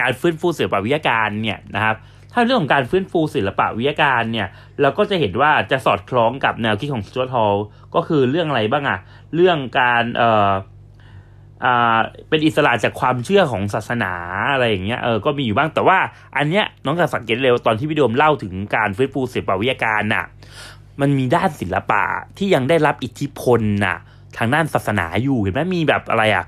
[0.00, 1.96] การฟื้นฟูศิลปวิทยาการเนี่ยนะครับ
[2.32, 4.48] ถ้าเรื่องของการฟื้นฟูศิลปะวิทยาการเนี่ย
[4.80, 7.54] เราก็จะเห็นว่าจะสอดคล้องกับแนวคิดของสจวตฮอล
[7.94, 8.98] ก็คือเรื่องอะไรบ้างอะ
[9.34, 10.52] เรื่องการเอ่อ
[11.64, 14.12] อ่าเป็นอิสระจากความเชื่อของศาสนา
[14.52, 15.98] อะไรอย่างเงี้ยเออก็มีอยู่บ้างแต่ว่า
[16.36, 20.24] อันเนี้ยน้องจะสังเกตเร็วตอนที่พี่โดมเล่าถึงการฟื้นฟูศิลปวิทยาการน่ะ
[21.00, 22.02] มันมีด้านศิลปะ
[22.38, 23.96] ที่ยังได้รับอิทธิพลน่ะ
[24.36, 26.46] ทางด้านศาสนาอยู่เห็นไหมมีแบบอะไรอะ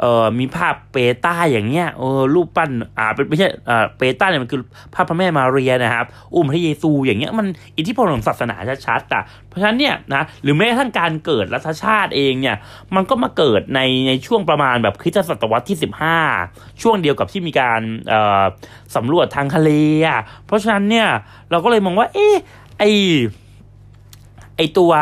[0.00, 4.60] เอ่อมีภาพเปต้าอย่างเงี้ยเออรูปปั้นอ่าเป็นไม่ใช่อ่าเปต้าเนี่ยมันคือ
[4.94, 12.56] ภาพพระแม่มาเรียนะครับ อุ้มพระเยซูอย่างเงี้ยมันอิทธิพลของศาสนาชัดๆอะเพราะฉะนั้นเนี่ยนะหรือแม้กระทั่งการเกิดรัฐชาติเองเนี่ย
[12.94, 15.78] มันก็มาเกิดในในช่วงประมาณแบบคริสตศตวรรษที่
[16.28, 18.42] 15 ช่วงเดียวกับที่มีการเอ่อ
[18.96, 19.70] สำรวจทางทะเล
[20.06, 21.08] อะเพราะฉะนั้นเนี่ย
[21.50, 22.34] เราก็เลยมองว่าเอ๊ะ
[22.78, 22.84] ไอ
[24.56, 24.92] ไอตัว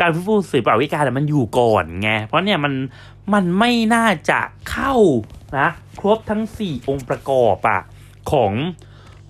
[0.00, 2.72] การฟื้นฟูศิลปวิทยาการมันอยู่ก่อนไง เพราะเนี่ยมัน
[3.34, 4.94] มันไม่น่าจะเข้า
[5.58, 5.68] นะ
[6.00, 7.80] ครบทั้ง 4 องค์ประกอบอะ
[8.32, 8.52] ของ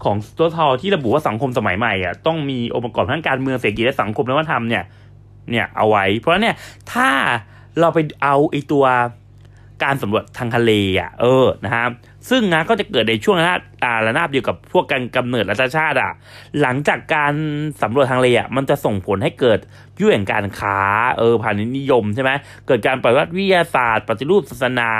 [0.04, 4.85] ของตัวทอที่ระบุว่าสังคมสมัยใหม่อะต้องมีองค์ประกอบทั้งการเมืองเศรษฐกิจและสังคมและวัฒนธรรมเนี่ย
[5.50, 6.54] เนี่ยเอาไว้ เพราะเนี่ย
[6.92, 7.09] ถ้า
[7.81, 8.85] เราไปเอาไอตัว
[9.85, 11.90] การสำรวจทางทะเลอะเออนะครับ
[12.30, 16.12] ซึ่งนะก็จะเกิดในช่วงระนาบอ่าระนาบเดียวกับพวกการกำเนิดรัฐชาติอะ
[16.60, 17.34] หลังจากการ
[17.82, 19.58] สำรวจทางเลอะมันจะส่งผลให้เกิด
[20.00, 20.78] ยุ่งแห่งการค้า
[21.18, 22.30] เออผ่านนิยมใช่ไหม
[22.66, 24.92] เกิดการปฏิวัติวิทยาศาสตร์ ปฏิรูปศาสนา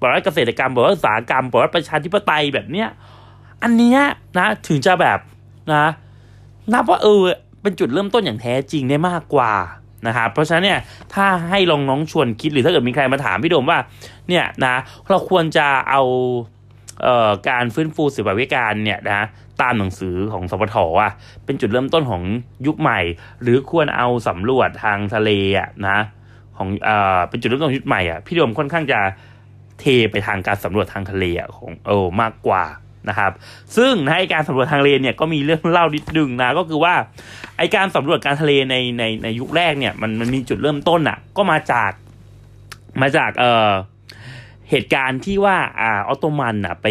[0.00, 2.88] ปฏิวัติเกษตรกรรมปฏิวัติอุตสาหกรรมปฏิวัติประชาธิปไตยแบบเนี้ย
[3.62, 4.00] อันเนี้ย
[4.38, 5.18] นะถึงจะแบบ
[5.72, 5.86] นะ
[6.72, 7.20] นับว่าเออ
[7.62, 9.52] เป็นจุดเริ่มต้นอย่างแท้จริงได้มากกว่า
[10.06, 10.80] นะครับเพราะฉะนั้นเนี่ย
[11.14, 13.78] ถ้าให้ลองน้องชวนคิดหรือถ้าเกิดมีใครมาถามพี่โดมว่า
[14.28, 14.74] เนี่ยนะ
[15.10, 16.02] เราควรจะเอา
[17.48, 19.26] การฟื้นฟูศิลปวิการเนี่ยนะ
[19.62, 21.10] ตามหนังสือของสปทอะ
[21.44, 22.22] เป็นจุดเริ่มต้นของ
[22.66, 23.00] ยุคใหม่
[23.42, 25.98] หรือควรเอาสำรวจทางทะเลอะนะ
[26.56, 29.00] ของเอ่อเป็นจุดเริ่มต้นยุคใหม่อะพี่โดมค่อนข้างจะ
[29.80, 32.64] เทไปทางการสำรวจทางทะเลอะของเออมากกว่า
[33.08, 33.32] นะครับ
[33.76, 36.94] ซึ่งในการสำรวจทางทะเลเนี่ยก็มีเรื่องเล่านิดนึงนะก็คือว่า
[37.58, 41.92] ไอการสำรวจการทะเลในในในยุคแรกเนี่ยมันมันมีจุดเริ่มต้นอะก็มาจาก
[43.02, 43.70] มาจากเอ่อ
[44.70, 46.86] เหตุการณ์ที่ว่าอ่าออตโตมันอะไป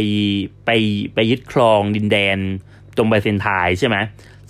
[0.66, 0.70] ไป
[1.14, 2.38] ไปยึดครองดินแดน
[2.98, 3.98] ตรงไบเซนไทน์ใช่ไหม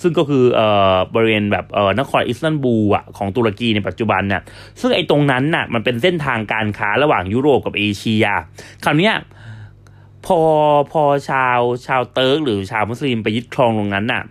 [0.01, 4.41] ซึ่งก็คือเอ่อบริเวณแบบเอ่อนครอิสตันบูลอะของตุรกีในปัจจุบันเนี่ย
[4.79, 8.25] ซึ่งไอ้ตรงนั้นน่ะมันเป็นเส้นทางการค้าระหว่างยุโรปกับเอเชีย
[8.83, 9.15] คราวเนี้ย
[10.25, 10.39] พอ
[10.91, 14.23] พอชาวชาวเติร์กหรือชาวมุสลิมไปยึดครองตรงนั้นน่ะ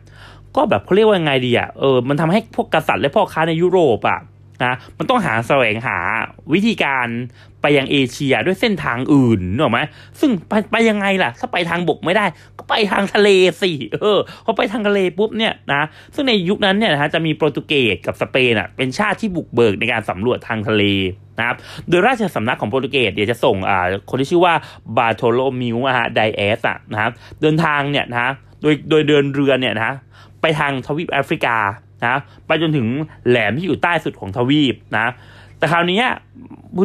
[0.57, 4.20] ก็แบบเขาเรียกว่ายังไงดีอะเออมันทำให้พวกกษัตริย์และพ่อค้าในยุโรปอะ
[4.60, 5.98] นะมันต้องหาแสวงหา
[6.52, 7.08] วิธีการ
[7.62, 9.80] ไปยังเอเชียด้วยเส้นทางอื่นนึกออกไหม
[10.20, 12.26] ซึ่งไปไปยังไงล่ะ ถ้าไปทางบกไม่ได้
[12.58, 13.28] ก็ไปทางทะเล
[13.62, 15.82] สิเออพอไปทางทะเลปุ๊บเนี่ยนะ
[16.14, 20.84] ซึ่งในยุคนั้นเนี่ยนะฮะจะมีโปรตุเกสกับสเปนอะเป็นชาติที่บุกเบิกในการสำรวจทางทะเล
[21.38, 21.56] นะครับ
[21.88, 24.54] โดยราชสำนักของโปรตุเกสเดี๋ยวจะส่งอ่าคนที่ชื่อว่า
[24.96, 27.10] บาร์โธโลมิวอะฮะไดแอสอะนะครับ
[27.40, 29.94] เดินทางเนี่ยนะโดยโดยเดินเรือเนี่ยนะ
[30.40, 31.56] ไปทางทวีปแอฟริกา
[32.04, 32.14] นะ
[32.46, 32.86] ไปจนถึง
[33.28, 35.06] แหลมที่อยู่ใต้สุดของทวีปนะ
[35.58, 36.00] แต่คราวนี้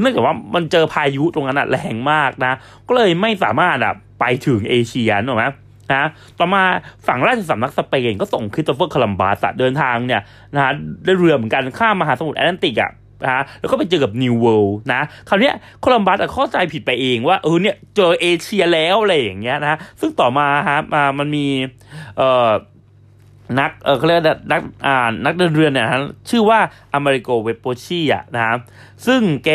[0.01, 2.53] เนื่องจากว่ามันเจอพายุตรงนั้นอะแรงมากนะ
[2.87, 5.45] ก็เลยไม่สามารถอะไปถึงเอเชียนึกออกไหม
[5.93, 6.03] นะ
[6.39, 6.63] ต่อมา
[7.07, 10.21] ฝั่งราชสำนักสเปนก็ส่งคริสโตเฟอร์โคลัมบัสเดินทางเนี่ย
[10.53, 10.71] นะฮะ
[11.05, 12.91] ด้วยเรือเหมือนกันข้ามมหาสมุทรแอตแลนติกอะ
[13.23, 15.51] นะฮะแล้วก็ไปเจอกับ New World นะคราวนี้
[15.81, 21.45] โคลัมบัสอะเข้าใจผิดไปเองว่าเออเนี่ยเจอเอเชียแล้วอะไรอย่างเงี้ยนะซึ่งต่อมาฮะมามันมี
[22.17, 22.49] เอ่อ
[23.59, 24.19] นักเออเขาเรียก
[24.51, 26.59] นักอ่านักเดินเรือเนี่ยนะฮะชื่อว่า
[26.95, 28.59] อเมริโกเวสปุชชีอะนะครับ
[29.05, 29.49] ซึ่งแก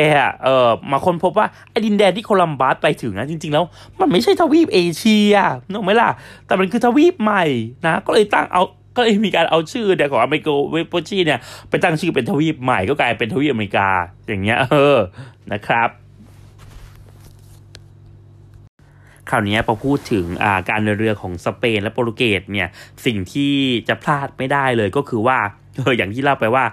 [0.44, 3.64] เออมาค้นพบว่าไอ้ดินแดนที่โคลัมบัสไปถึงนะจริง ๆ แล้ว
[4.00, 5.34] มันไม่ใช่ทวีปเอเชีย
[5.70, 6.10] นึกไหมล่ะ
[6.46, 7.44] แต่มันคือทวีปใหม่
[7.84, 8.62] นะก็เลยตั้งเอา
[8.96, 13.88] ก็เลยมีการเอาชื่อเนี่ยของอเมริโกเวโปชีเนี่ยไปตั้งชื่อเป็นทวีปใหม่ก็กลายเป็นทวีปอเมริกา
[14.28, 14.98] อย่างเงี้ยเออ
[15.52, 15.88] นะครับ
[19.30, 20.24] คราวนี้พอพูดถึง
[20.70, 22.68] การเดินเรือของสเปนและโปรตุเกสเนี่ย
[23.06, 23.54] สิ่งที่
[23.88, 25.38] จะพลาดไม่ได้เลยก็คือว่า
[25.76, 26.64] เอออย่างที่เล่าไปว่า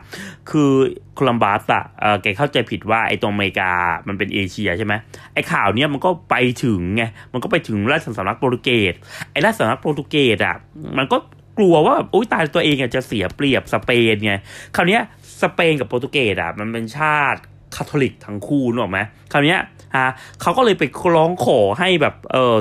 [0.49, 0.71] คือ
[1.15, 3.71] โคลัมบัสอะเออแกเข้าใจผิดว่าไอ้ตรงอเมริกา
[4.07, 4.93] มันเป็นเอเชียใช่ไหม
[5.33, 8.93] ไอ้ข่าวเนี้ยมันก็ไปถึงไงมันก็ไปถึงราชสำนักโปรตุเกส
[9.31, 10.55] ไอ้ราชสำนักโปรตุเกสอะ
[10.97, 11.17] มันก็
[11.57, 14.33] กลัวว่าแบบอุ้ยตายตัวเองอะจะเสียเปรียบสเปนไง
[14.75, 15.01] คราวเนี้ย
[15.41, 17.39] สเปนกับโปรตุเกสอะมันเป็นชาติ
[17.75, 18.99] คาทอลิกทั้งคู่นึกออกไหม
[19.31, 19.59] คราวเนี้ย
[19.97, 20.09] ฮะ
[20.41, 20.83] เขาก็เลยไป
[21.15, 22.55] ร้องขอให้แบบเออ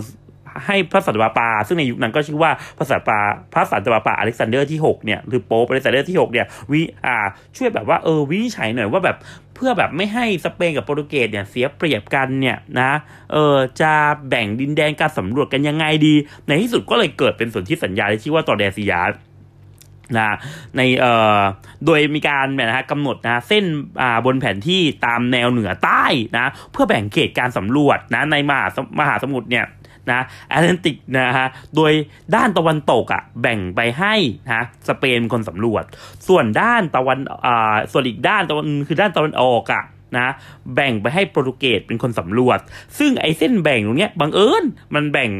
[0.66, 3.18] ให้พระสันตะปา ซึ่งในยุคนั้นก็ชื่อว่าพระสันตะปา
[3.52, 7.16] พระสันตะปาอเล็กซานเดอร์ที่6เนี่ยหรือโป๊ปอเล็กซานเดอร์ที่6เนี่ยวิอ่า
[7.56, 9.16] ช่วยแบบว่าเออวิจฉัยหน่อยว่าแบบ
[9.54, 12.90] เพื่อแบบไม่ให้สเปนกับโปรตุเกสเนี่ยเสียเปรียบกันเนี่ยนะ
[13.32, 13.92] เออจะ
[14.28, 16.14] แบ่งดินแดนการสำรวจกันยังไงดี
[16.46, 19.00] ในที่สุดก็เลยเกิดเป็นส่วนที่สัญญาที่ชื่อว่าตอเดซิยา
[20.16, 20.37] นะ
[20.77, 21.40] ในเอ่อ
[21.87, 23.64] โดยมีการนะฮะกำหนดนะเส้น
[24.01, 26.05] อ่าบนแผนที่ตามแนวเหนือใต้
[26.37, 28.66] นะเพื่อแบ่งเขตการสำรวจนะในมหา
[28.99, 29.66] มหาสมุทรเนี่ย
[30.11, 31.92] นะแอตแลนติกนะฮะโดย
[32.35, 34.14] ด้านตะวันตกอะแบ่งไปให้
[34.47, 35.85] นะสเปนคนสำรวจ
[36.29, 39.85] ส่วนด้านตะวันอ่าส่วนอีกด้านตะวันคือด้านตะวันออกอะ
[40.16, 40.29] นะ
[40.75, 42.59] แบ่งไปให้โปรตุเกสเป็นคนสำรวจ
[42.99, 45.31] ซึ่งไอ้เส้นแบ่งตรงเนี้ยบังเอิญมันแบ่ง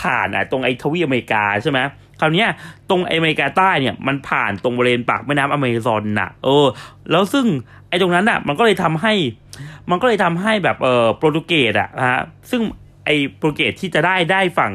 [0.00, 1.78] ผ่านอะตรงไอ้ทวีอเมริกาใช่ไหม
[2.20, 2.44] คราวนี้
[2.90, 6.66] ตรงอเมริกาใต้เนี่ยมันผ่านตรงบริเวณปากแม่น้ำอเมซอนน่ะเออ
[7.10, 7.46] แล้วซึ่ง
[7.88, 9.12] ไอ้ตรงนั้นอะ มันก็เลยทำให้
[9.90, 12.60] มันก็เลยทำให้แบบเออโปรตุเกสอะฮะซึ่ง
[13.04, 14.72] ไอ้โปรตุเกสที่จะได้ได้ฝั่ง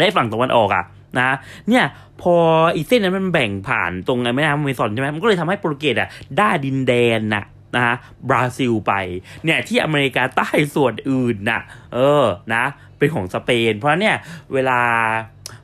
[0.00, 0.84] ได้ฝั่งตะวันออกอะ
[1.18, 1.36] นะ
[1.68, 1.84] เนี่ย
[2.22, 2.34] พอ
[2.74, 7.44] อีเส้นนั้นมันแบ่งผ่านตรงแม่น้ำอเมซอนใช่ไหมมันก็เลยทำให้โปรตุเกสอะได้ดินแดนน่ะ
[7.76, 7.96] นะฮะ
[8.28, 8.92] บราซิลไป
[9.44, 11.60] เนี่ยที่อเมริกาใต้ส่วนอื่นน่ะ
[11.94, 12.64] เออนะ
[12.98, 14.16] เป็นของสเปน เพราะเนี่ย
[14.54, 14.80] เวลา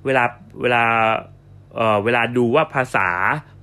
[0.05, 0.25] เวลา
[0.62, 0.83] เวลา
[1.75, 3.09] เอ่อเวลาดูว่าภาษา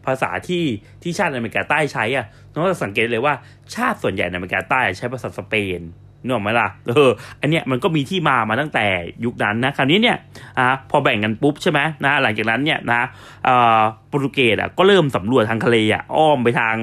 [0.05, 0.63] ภาษาที่
[1.01, 3.33] ที่ชาติอเมริกาใต้ใช้อะน้องจะสังเกตเลยว่า
[3.75, 5.81] ชาติส่วนใหญ่ในอเมริกาใต้ใช้ภาษาสเปน
[6.23, 7.09] นึกออกไหมล่ะเออ
[7.41, 8.85] อันเนี้ยมันก็มีที่มามาตั้งแต่
[9.25, 10.17] ยุคนั้นนะคราวนี้เนี่ย
[10.57, 13.01] อ่าพอแบ่งกันปุ๊บใช่ไหมนะหลังจากนั้นเนี่ยนะ
[13.45, 16.75] เอ่อโปรตุเกสอะก็เริ่มสำรวจทางทะเลอะอ้อมไปทาง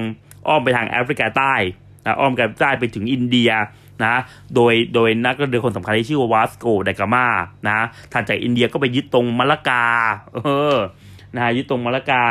[0.47, 1.53] อ้อมไปทางแอฟริกาใต้
[2.19, 3.49] อ้อมกันใต้ไปถึงอินเดีย
[4.03, 4.15] นะ
[4.55, 7.27] โดยโดยนักเดินคนสำคัญที่ชื่อว่าวาสโกไดกามา
[7.67, 9.83] นะถัดจากอินเดียก็ไปยึดตรงมะละกา
[10.35, 10.39] เอ
[10.73, 10.75] อ
[11.35, 12.23] นะฮะยึดตรงมะละกา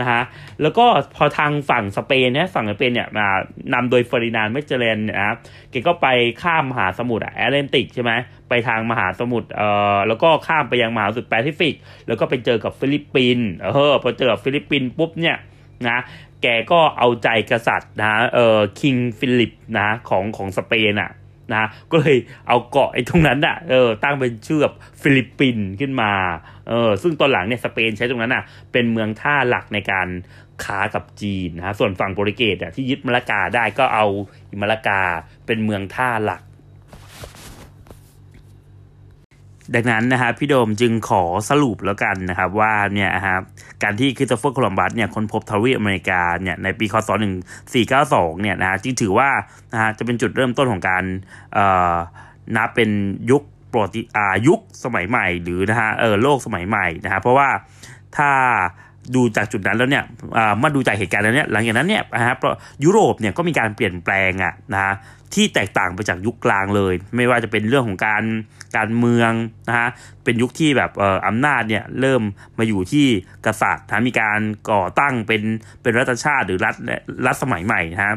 [0.00, 0.22] นะฮะ
[0.62, 3.08] แล้วก็พอทางฝั่งสเปนเนี่ยฝั่งสเปนเนี่ย
[3.74, 5.36] นำโดยเฟอร์ดินานด์เมเจเลนนะครับ
[5.70, 6.06] แกก็ไป
[6.42, 8.12] ข้ามมหาสมุทรแอตแลนติกใช่ไหม
[8.48, 11.74] ไปทางมหาสมุทรเอ่อแล้วก็ข้ามไปยังมหาสมุทรแปซิฟิก
[12.08, 15.36] แล้วก็ไปเจอกับฟิลิปปินส์เออพอเจอกับฟิลิปปินส์ปุ๊บเนี่ย
[15.88, 15.98] นะ
[16.42, 21.10] แกก็เอาใจกษัตริย์นะเออ King ฟิลิปนะของของสเปนอะ
[21.54, 22.18] นะก็เลย
[22.48, 26.12] เอาเกาะไอ้ตรงนั้นอะเออตั้งเป็นชื่อแบบฟิลิปปินส์ขึ้นมา
[26.68, 30.08] เออซึ่งตอนหลังเนี่ยสเปนใช้ตรงนั้นอะเป็นเมืองท่าหลักในการ
[30.64, 34.06] ค้ากับจีนนะส่วนฝั่งโปรตุเกสอะที่ยึดมะละกาได้ก็เอา
[34.60, 35.00] มะละกา
[35.46, 36.42] เป็นเมืองท่าหลัก
[39.74, 43.40] ดังนั้นนะครับพี่โดมจึงขอสรุปแล้วกันนะครับว่าเนี่ยครับ
[43.82, 47.10] การที่คริสโตเฟอร์โคลัมบัสเนี่ยค้นพบทวีปอเมริกาเนี่ยในปีคศ
[47.74, 49.28] 1492เนี่ยนะจึงถือว่า
[49.72, 51.04] นะฮะจะเป็นจุดเริ่มต้นของการ
[51.54, 51.94] เอ่อ
[52.56, 52.90] นับเป็น
[53.30, 57.48] ยุคโปรติอายุคสมัยใหม่ หรือนะฮะเออโลกสมัยใหม่นะฮะเพราะว่า
[58.16, 58.30] ถ้า
[59.14, 60.04] ดูจากจุดนั้นแล้วเนี่ย
[60.62, 62.34] มาดูจากเหตุการณ์แล้วเนี่ยหลังจากนั้นเนี่ยนะฮะ
[62.84, 64.94] ยุโรปเนี่ยก็มีการเปลี่ยนแปลงอะนะฮะ
[65.34, 68.22] ที่แตกต่างไปจากยุคกลางเลย ไม่ว่าจะเป็นเรื่องของการ
[68.76, 69.32] การเมือง
[69.68, 69.88] นะฮะ
[70.24, 72.22] เป็นยุคที่แบบเอ่ออำนาจเนี่ยเริ่ม
[72.58, 73.06] มาอยู่ที่
[73.46, 75.42] กษัตริย์นะมีการก่อตั้งเป็น
[75.82, 76.74] เป็นรัฐชาติหรือรัฐ
[77.26, 78.14] รัฐสมัยใหม่นะฮะ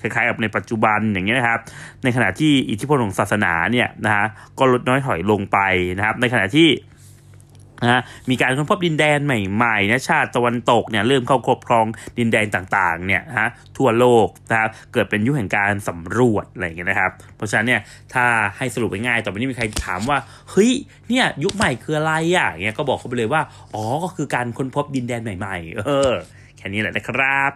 [0.00, 1.60] คล้ายๆกับในปัจจุบันอย่างเงี้ยนะครับ
[2.02, 4.26] ในขณะที่อิทธิพลของศาสนาเนี่ยนะฮะ
[4.58, 5.58] ก็ลดน้อยถอยลงไป
[5.96, 6.68] นะครับ ในขณะที่
[7.82, 11.86] นะมีการค้นพบดินแดนใหม่ๆนะชาติตะวันตกเนี่ยเริ่มเข้าครอบครอง
[12.18, 17.80] ดินแดนต่างๆเนี่ยฮะทั่วโลกนะครับเกิดเป็นยุคแห่งการสำรวจอะไรอย่างเงี้ยนะครับ เพราะฉะนั้นเนี่ย
[18.14, 18.24] ถ้า
[18.56, 20.18] ให้สรุปง่ายๆต่อไปนี้มีใครถามว่า
[20.50, 20.70] เฮ้ย
[21.08, 23.42] เนี่ยยุคใหม่คืออะไรอะเงี้ยก็บอกเขาไปเลยว่า
[23.74, 26.12] อ๋อก็คือการค้นพบดินแดนใหม่ๆเออ
[26.56, 27.52] แค่นี้แหละนะครับ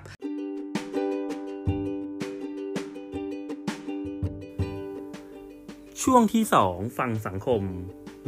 [6.02, 7.62] ช่วงที่สองฟังสังคม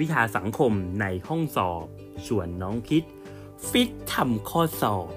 [0.00, 1.84] วิชาสังคมในห้องสอบ
[2.26, 3.02] ชวนน้องคิด
[3.68, 5.08] ฟิตทำข้อสอบ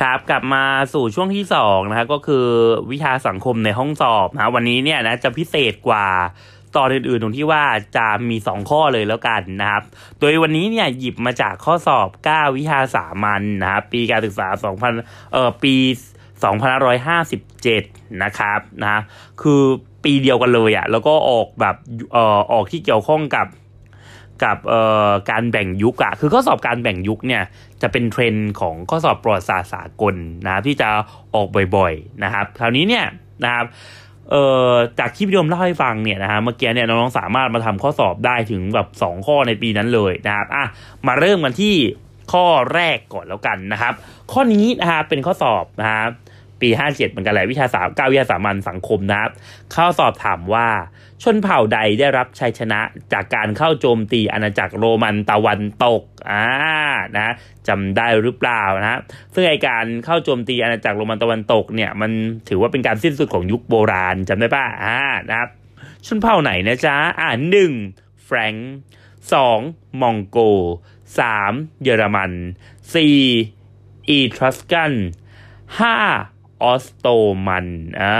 [0.00, 2.46] ครับกลับมาสู่ช่วงที่สองนะครับก็คือ
[2.90, 6.06] วิชาสังคมในห้องสอบนะวันนี้เนี่ยนะจะพิเศษกว่า
[6.76, 7.64] ตอนอื่นๆตรงที่ว่า
[7.96, 9.82] จะมีสองข้อเลยแล้วกันนะครับ
[10.18, 14.48] โดยวันนี้เนี่ยหยิบมาจากข้อสอบ 9 วิชาสามัญนนะครับปีการศึกษา
[14.90, 15.74] 2000 เอ่อปี
[16.48, 19.00] 2557 นะครับนะ
[19.42, 19.62] คือ
[20.04, 21.76] ปีเดียวกันเลยอะ่ะแล้วก็ออกแบบ
[22.12, 23.46] เอ่อออกที่เกี่ยวข้องกับ
[24.44, 27.42] กับเอ่อการแบ่งยุคอะคือข้อสอบการแบ่งยุคเนี่ย
[27.82, 30.14] จะเป็นเทรนด์ของข้อสอบประวัติศาสตร์สากล
[30.46, 30.88] นะที่จะ
[31.34, 33.04] ออกบ่อยๆนะครับ คราวนี้เนี่ย
[33.44, 33.66] นะครับ
[34.30, 40.64] เอ่อจากที่พี่ดมเล่าให้ฟังเนี่ยนะฮะเมื่อกี้เนี่ยน้องๆสามารถมาทำข้อสอบได้ถึงแบบสองข้อในปีนั้นเลยนะครับอะ
[41.06, 41.74] มาเริ่มกันที่
[42.32, 43.94] ข้อแรกก่อนแล้วกันนะครับ
[44.32, 46.10] ข้อนี้นะครับเป็นข้อสอบนะครับ
[46.62, 49.30] ปี 57 เหมือนกันแหละวิชาสามเก้าวิชาสามัญสังคมนะครับ
[49.72, 50.68] เข้าสอบถามว่า
[51.22, 52.80] ชนเผ่าใดได้รับชัยชนะ
[53.12, 56.44] จากการเข้าโจมตีอาณาจักรโรมันตะวันตกอ่า
[57.16, 57.34] นะ
[57.68, 59.00] จำได้หรือเปล่านะ
[59.34, 62.10] ซึ่งไอการเข้าโจมตีอาณาจักรโรมันตะวันตกเนี่ยมัน
[62.48, 64.98] ถือว่าเป็นการสิ้นสุดของยุคโบราณจำได้ป่ะอ่า
[65.30, 65.48] นะครับ
[66.06, 67.72] ชนเผ่าไหนนะจ๊ะอ่าหนึ่ง
[68.24, 68.72] แฟรงค์
[69.32, 69.58] สอง
[70.00, 70.38] มองโก
[71.18, 72.32] สามเยอรมัน
[72.94, 73.18] สี่
[74.08, 74.92] อีทรัสกัน
[75.78, 75.94] ห้า
[76.62, 77.06] ออสโต
[77.46, 77.66] มัน
[78.00, 78.18] อ่า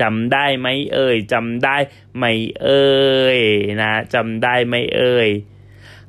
[0.00, 1.76] จำได้ไหมเอ่ยจำได้
[2.16, 2.24] ไหม
[2.62, 2.90] เอ่
[3.36, 3.38] ย
[3.80, 5.28] นะจำได้ไหมเอ่ย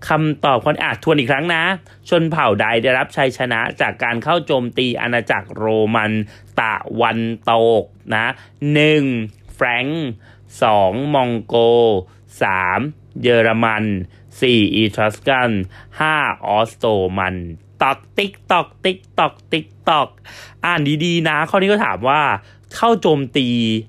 [0.08, 1.64] คำตอบคนอาจทวนอีกครั้งนะ
[2.10, 5.66] ชนเผ่าใดได้รับชัยชนะจากการเข้าโจมตีอาณาจักรโร
[5.96, 6.12] มัน
[6.60, 7.20] ตะวัน
[7.52, 8.26] ตกนะ
[8.74, 9.04] หนึ่ง
[9.54, 10.08] แฟรงค์
[10.64, 11.56] สองมองโก
[12.42, 12.80] สาม
[13.22, 13.84] เยอรมัน
[14.40, 15.52] สี่อีทรัสกัน
[16.00, 16.16] ห้า
[16.48, 16.86] ออสโต
[17.18, 17.36] มัน
[17.82, 20.10] ตอกติ๊กตอกติ๊กตอกติ๊กตอก
[20.66, 22.22] อ่านดีๆนะ ข้อนี้ก็ถามว่า
[22.76, 23.48] เข้าโจมตี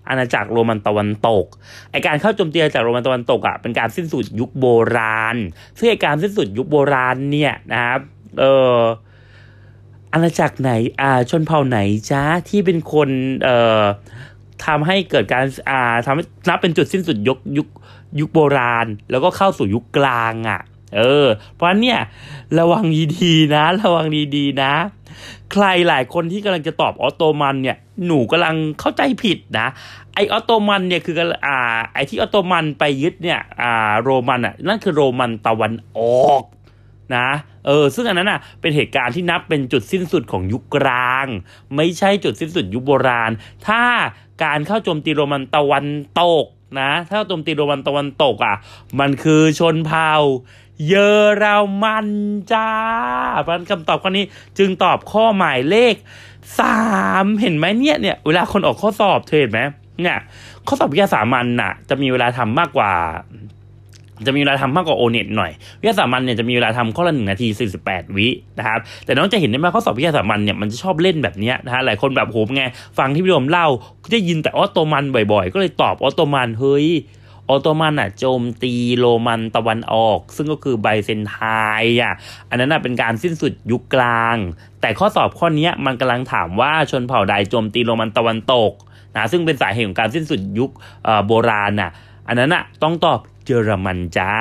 [0.08, 1.44] อาณาจักรโรมันตะวันตก
[1.90, 5.36] ไอการเข้าโจมตีอาณาจักรโรมันตะวันตกอะเป็นการสิ้นสุดยุคโบราณ
[5.78, 8.00] ซึ่งไอการสิ้นสุดยุคโบราณเนี่ยนะครับ
[8.40, 8.44] เอ
[8.76, 8.80] อ
[10.12, 11.78] อาณาจักรไหน อ่า ชนเผ่าไหน
[12.10, 13.08] จ้าที่เป็นคน
[13.42, 13.82] เอ่อ
[14.66, 17.68] ทำให้เกิดการ อ่าทำให้นับเป็นจุดสิ้นสุดยุคยุค
[18.20, 20.60] ยุคโบราณ แล้วก็เข้าสู่ยุคกลางอะ
[20.96, 21.98] เออ เพราะเนี่ย
[22.58, 22.84] ระวัง
[23.16, 24.72] ดีๆนะ ระวังดีๆนะ
[25.52, 27.76] ใครหลายคนที่กำลังจะตอบออตโตมันเนี่ย
[28.06, 29.68] หนูกำลังเข้าใจผิดนะ
[30.14, 31.14] ไอออตโตมันเนี่ยคือ
[31.46, 31.58] อ่า
[31.94, 35.98] ไอที่ออตโตมันไปยึดเนี่ยอ่าโรมันอะนั่นคือโรมันตะวันอ
[36.30, 36.44] อก
[37.16, 37.28] นะ
[37.66, 41.26] เออซึ่งอันนั้นอะเป็นเหตุการณ์ที่นับเป็นจุดสิ้นสุดของยุคกลาง
[41.76, 43.30] ไม่ใช่จุดสิ้นสุดยุคโบราณ
[43.66, 43.82] ถ้า
[44.44, 45.86] การเข้าโจมตีโรมันตะวัน
[46.20, 46.44] ตก
[46.80, 48.56] นะ ถ้าโจมตีโรมันตะวันตกอะ
[49.00, 50.12] มันคือชนเผ่า
[50.88, 51.10] เยอ
[51.42, 51.44] ร
[51.82, 52.08] มัน
[52.52, 52.70] จ้า
[53.46, 54.24] พันคำตอบข้อนี้
[54.58, 55.94] จึงตอบข้อหมายเลข
[56.60, 56.80] สา
[57.22, 59.60] มเห็นไหมเนี่ยเนี่ยเวลาคนออกข้อสอบเธอเห็นไหม
[60.02, 60.18] เนี่ย
[60.66, 62.92] ข้อสอบวิทยาสามัญน่ะ จะมีเวลาทำมากกว่า
[64.26, 72.62] จะมีเวลาทำมากกว่าโอเน็ตหน่อย วิทยาสามัญเนี่ยจะมีเวลาทำข้อละหนึ่งนาทีสี่สิบแปดวินะครับ แต่น้องจะเห็นได้ไหมข้อสอบวิทยาสามัญเนี่ยมันจะชอบเล่นแบบนี้นะฮะ หลายคนแบบโหมไง
[72.98, 73.66] ฟังที่พี่โดมเล่า
[74.04, 76.86] ก็จะยินแต่ออตโตมันบ่อยๆ ก็เลยตอบออตโตมันเฮ้ย
[77.48, 81.36] ออตโตมันอะโจมตีโรมันตะวันออก ซึ่งก็คือไบเซนไท
[82.02, 82.14] อะ
[82.50, 84.36] อันนั้นอะเป็นการสิ้นสุดยุคกลาง
[84.80, 88.72] แต่ข้อสอบข้อนี้มันกำลังถามว่าชนเผ่าใดโจมตีโรมันตะวันตก
[89.16, 90.70] นะซึ่งเป็นสาเหตุของการสิ้นสุดยุค
[91.26, 91.90] โบราณน่ะ
[92.28, 94.32] อันนั้นอะต้องตอบ เยอรมันจ้า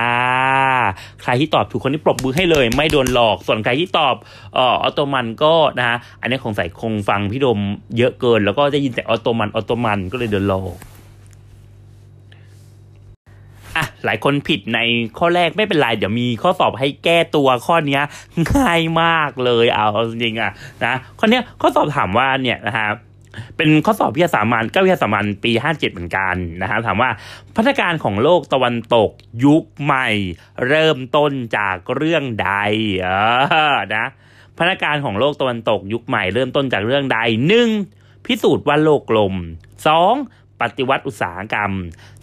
[1.22, 4.16] ใครที่ตอบถูกคนนี้ปรบมือให้เลย ไม่โดนหลอก ส่วนใครที่ตอบ
[4.56, 7.60] เอ่อออโตมันก็นะฮะอันนี้คงใส่คงฟังพี่ดม
[7.98, 10.78] เยอะเกิน แล้วก็จะยินแต่ออตโตมันออตโตมันก็เลยโดนหลอก
[13.78, 14.80] อะหลายคนผิดใน
[15.18, 18.00] ข้อแรกไม่เป็นไรเดี๋ยวมีข้อสอบให้แก้ตัวข้อนี้
[18.56, 20.52] ง่ายมากเลยเอาจริงอะ
[20.84, 22.88] นะข้อนี้ข้อสอบถามว่าเนี่ยนะฮะ
[23.58, 27.10] เป็นข้อสอบวิทยาสามัญก็วิทยาสามัญปี 57 เหมือนกันนะฮะถามว่า
[27.56, 29.12] พัฒนาการของโลกตะวันตก
[29.46, 30.08] ยุคใหม่
[30.68, 32.52] เริ่มต้นจากเรื่องใด
[33.02, 33.08] เอ
[33.74, 34.06] อนะ
[34.58, 37.18] พัฒนาการของโลกตะวันตกยุคใหม่เริ่มต้นจากเรื่องใด
[37.48, 37.70] หนึ่ง
[38.26, 39.36] พิสูจน์ว่าโลกกลม
[39.88, 40.14] สอง
[40.62, 41.72] ปฏิวัติอุตสาหกรรม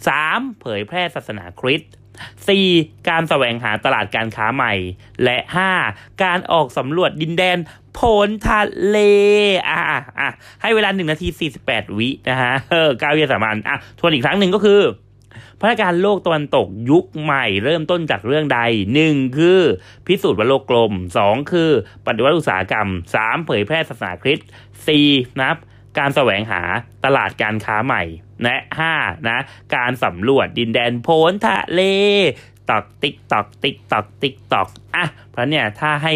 [0.05, 0.59] 3.
[0.61, 1.91] เผยแพร่ศาสนาคริสต์
[2.59, 3.09] 4.
[3.09, 4.73] การแสวงหาตลาดการค้าใหม่
[5.23, 5.37] และ
[5.79, 6.23] 5.
[6.23, 7.57] การออกสำรวจดินแดน
[7.97, 8.97] พ้นทะเล
[9.69, 9.81] อะ
[10.19, 10.29] อะ
[10.61, 11.27] ให้เวลา 1 นาที
[11.61, 14.81] 48 วินะฮะเออก้าวเยสามันอะทวนอีกครั้งหนึ่งก็คือ
[15.59, 18.59] พัฒนาการโลกตะวันตกยุคใหม่เริ่มต้นจากเรื่องใด
[18.99, 19.37] 1.
[19.37, 19.61] คือ
[20.07, 21.51] พิสูจน์ว่าโลกกลม 2.
[21.51, 21.69] คือ
[22.05, 22.87] ปฏิวัติอุตสาหกรรม
[23.19, 23.45] 3.
[23.45, 24.49] เผยแพร่ศาสนาคริสต์
[24.93, 25.39] 4.
[25.39, 25.57] นะครับ
[25.99, 26.61] การแสวงหา
[27.05, 28.03] ตลาดการค้าใหม่
[28.43, 28.93] และห้า
[29.27, 29.39] นะ
[29.75, 31.81] การสำรวจดินแดนโพ้นทะเล
[32.69, 36.13] ตอกติ๊กตอกติ๊กตอกติ๊กตอกอะเพราะเนี่ยถ้าให้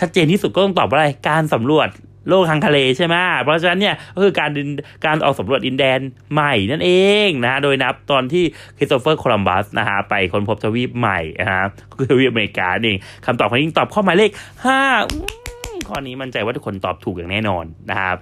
[0.00, 1.88] ชัดเจนที่สุดก็ต้องตอบว่าอะไรการสำรวจ
[2.28, 4.68] โลกทางทะเลใช่ไหมเพราะฉะนั้นเนี่ยก็คือการดิน
[5.06, 6.00] การออกสำรวจดินแดน
[6.32, 6.90] ใหม่นั่นเอ
[7.26, 8.44] งนะฮะ โดยนับตอนที่
[8.76, 11.64] คริสโตเฟอร์โคลัมบัสนะฮะไปค้นพบทวีปใหม่นะฮะ
[11.98, 14.30] คือทวีปอเมริกาเองคำตอบของยิ่งตอบข้อหมายเลข
[14.64, 14.80] ห้า
[15.88, 18.18] ข้อนี้มั่นใจว่าทุกคนตอบถูกอย่างแน่นอนนะครับ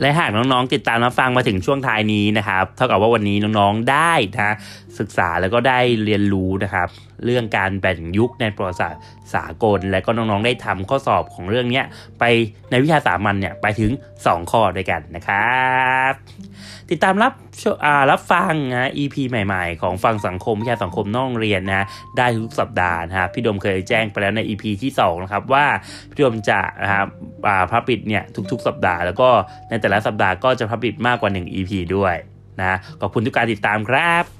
[0.00, 4.54] และหากน้องๆติดตามรับฟังมาถึงช่วงท้ายนี้นะครับ เท่ากับว่าวันนี้น้องๆได้นะ
[4.98, 6.88] ศึกษาแล้วก็ได้เรียนรู้นะครับ
[7.24, 9.02] เรื่องการแบ่งยุคในประวัติศาสตร์
[9.34, 11.82] สากล และก็น้องๆได้ทำข้อสอบของเรื่องนี้
[12.18, 12.24] ไป
[12.70, 13.90] ในวิชาสามัญเนี่ยไปถึง
[14.22, 16.12] 2 ข้อด้วยกันนะครับ
[16.90, 17.32] ติดตามรับ
[18.10, 21.86] รับฟังนะ EP ใหม่ๆ ของฟังสังคมวิชาสังคมนอกเรียนนะ
[22.18, 25.66] ได้ทุกสัปดาห์นะครับพี่ดมเคยแจ้งไปแล้วใน EP ที่2นะครับว่า
[26.10, 27.06] พี่ดมจะนะครับ
[27.70, 29.28] พับปิดเนี่ยทุกๆ สัปดาห์แล้วก็
[29.68, 32.14] ในแต่ละสัปดาห์ก็จะพับปิดมากกว่า 1 EP ด้วย
[32.60, 34.37] นะขอบคุณทุกการติดตามครับ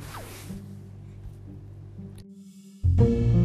[2.98, 3.37] Thank you.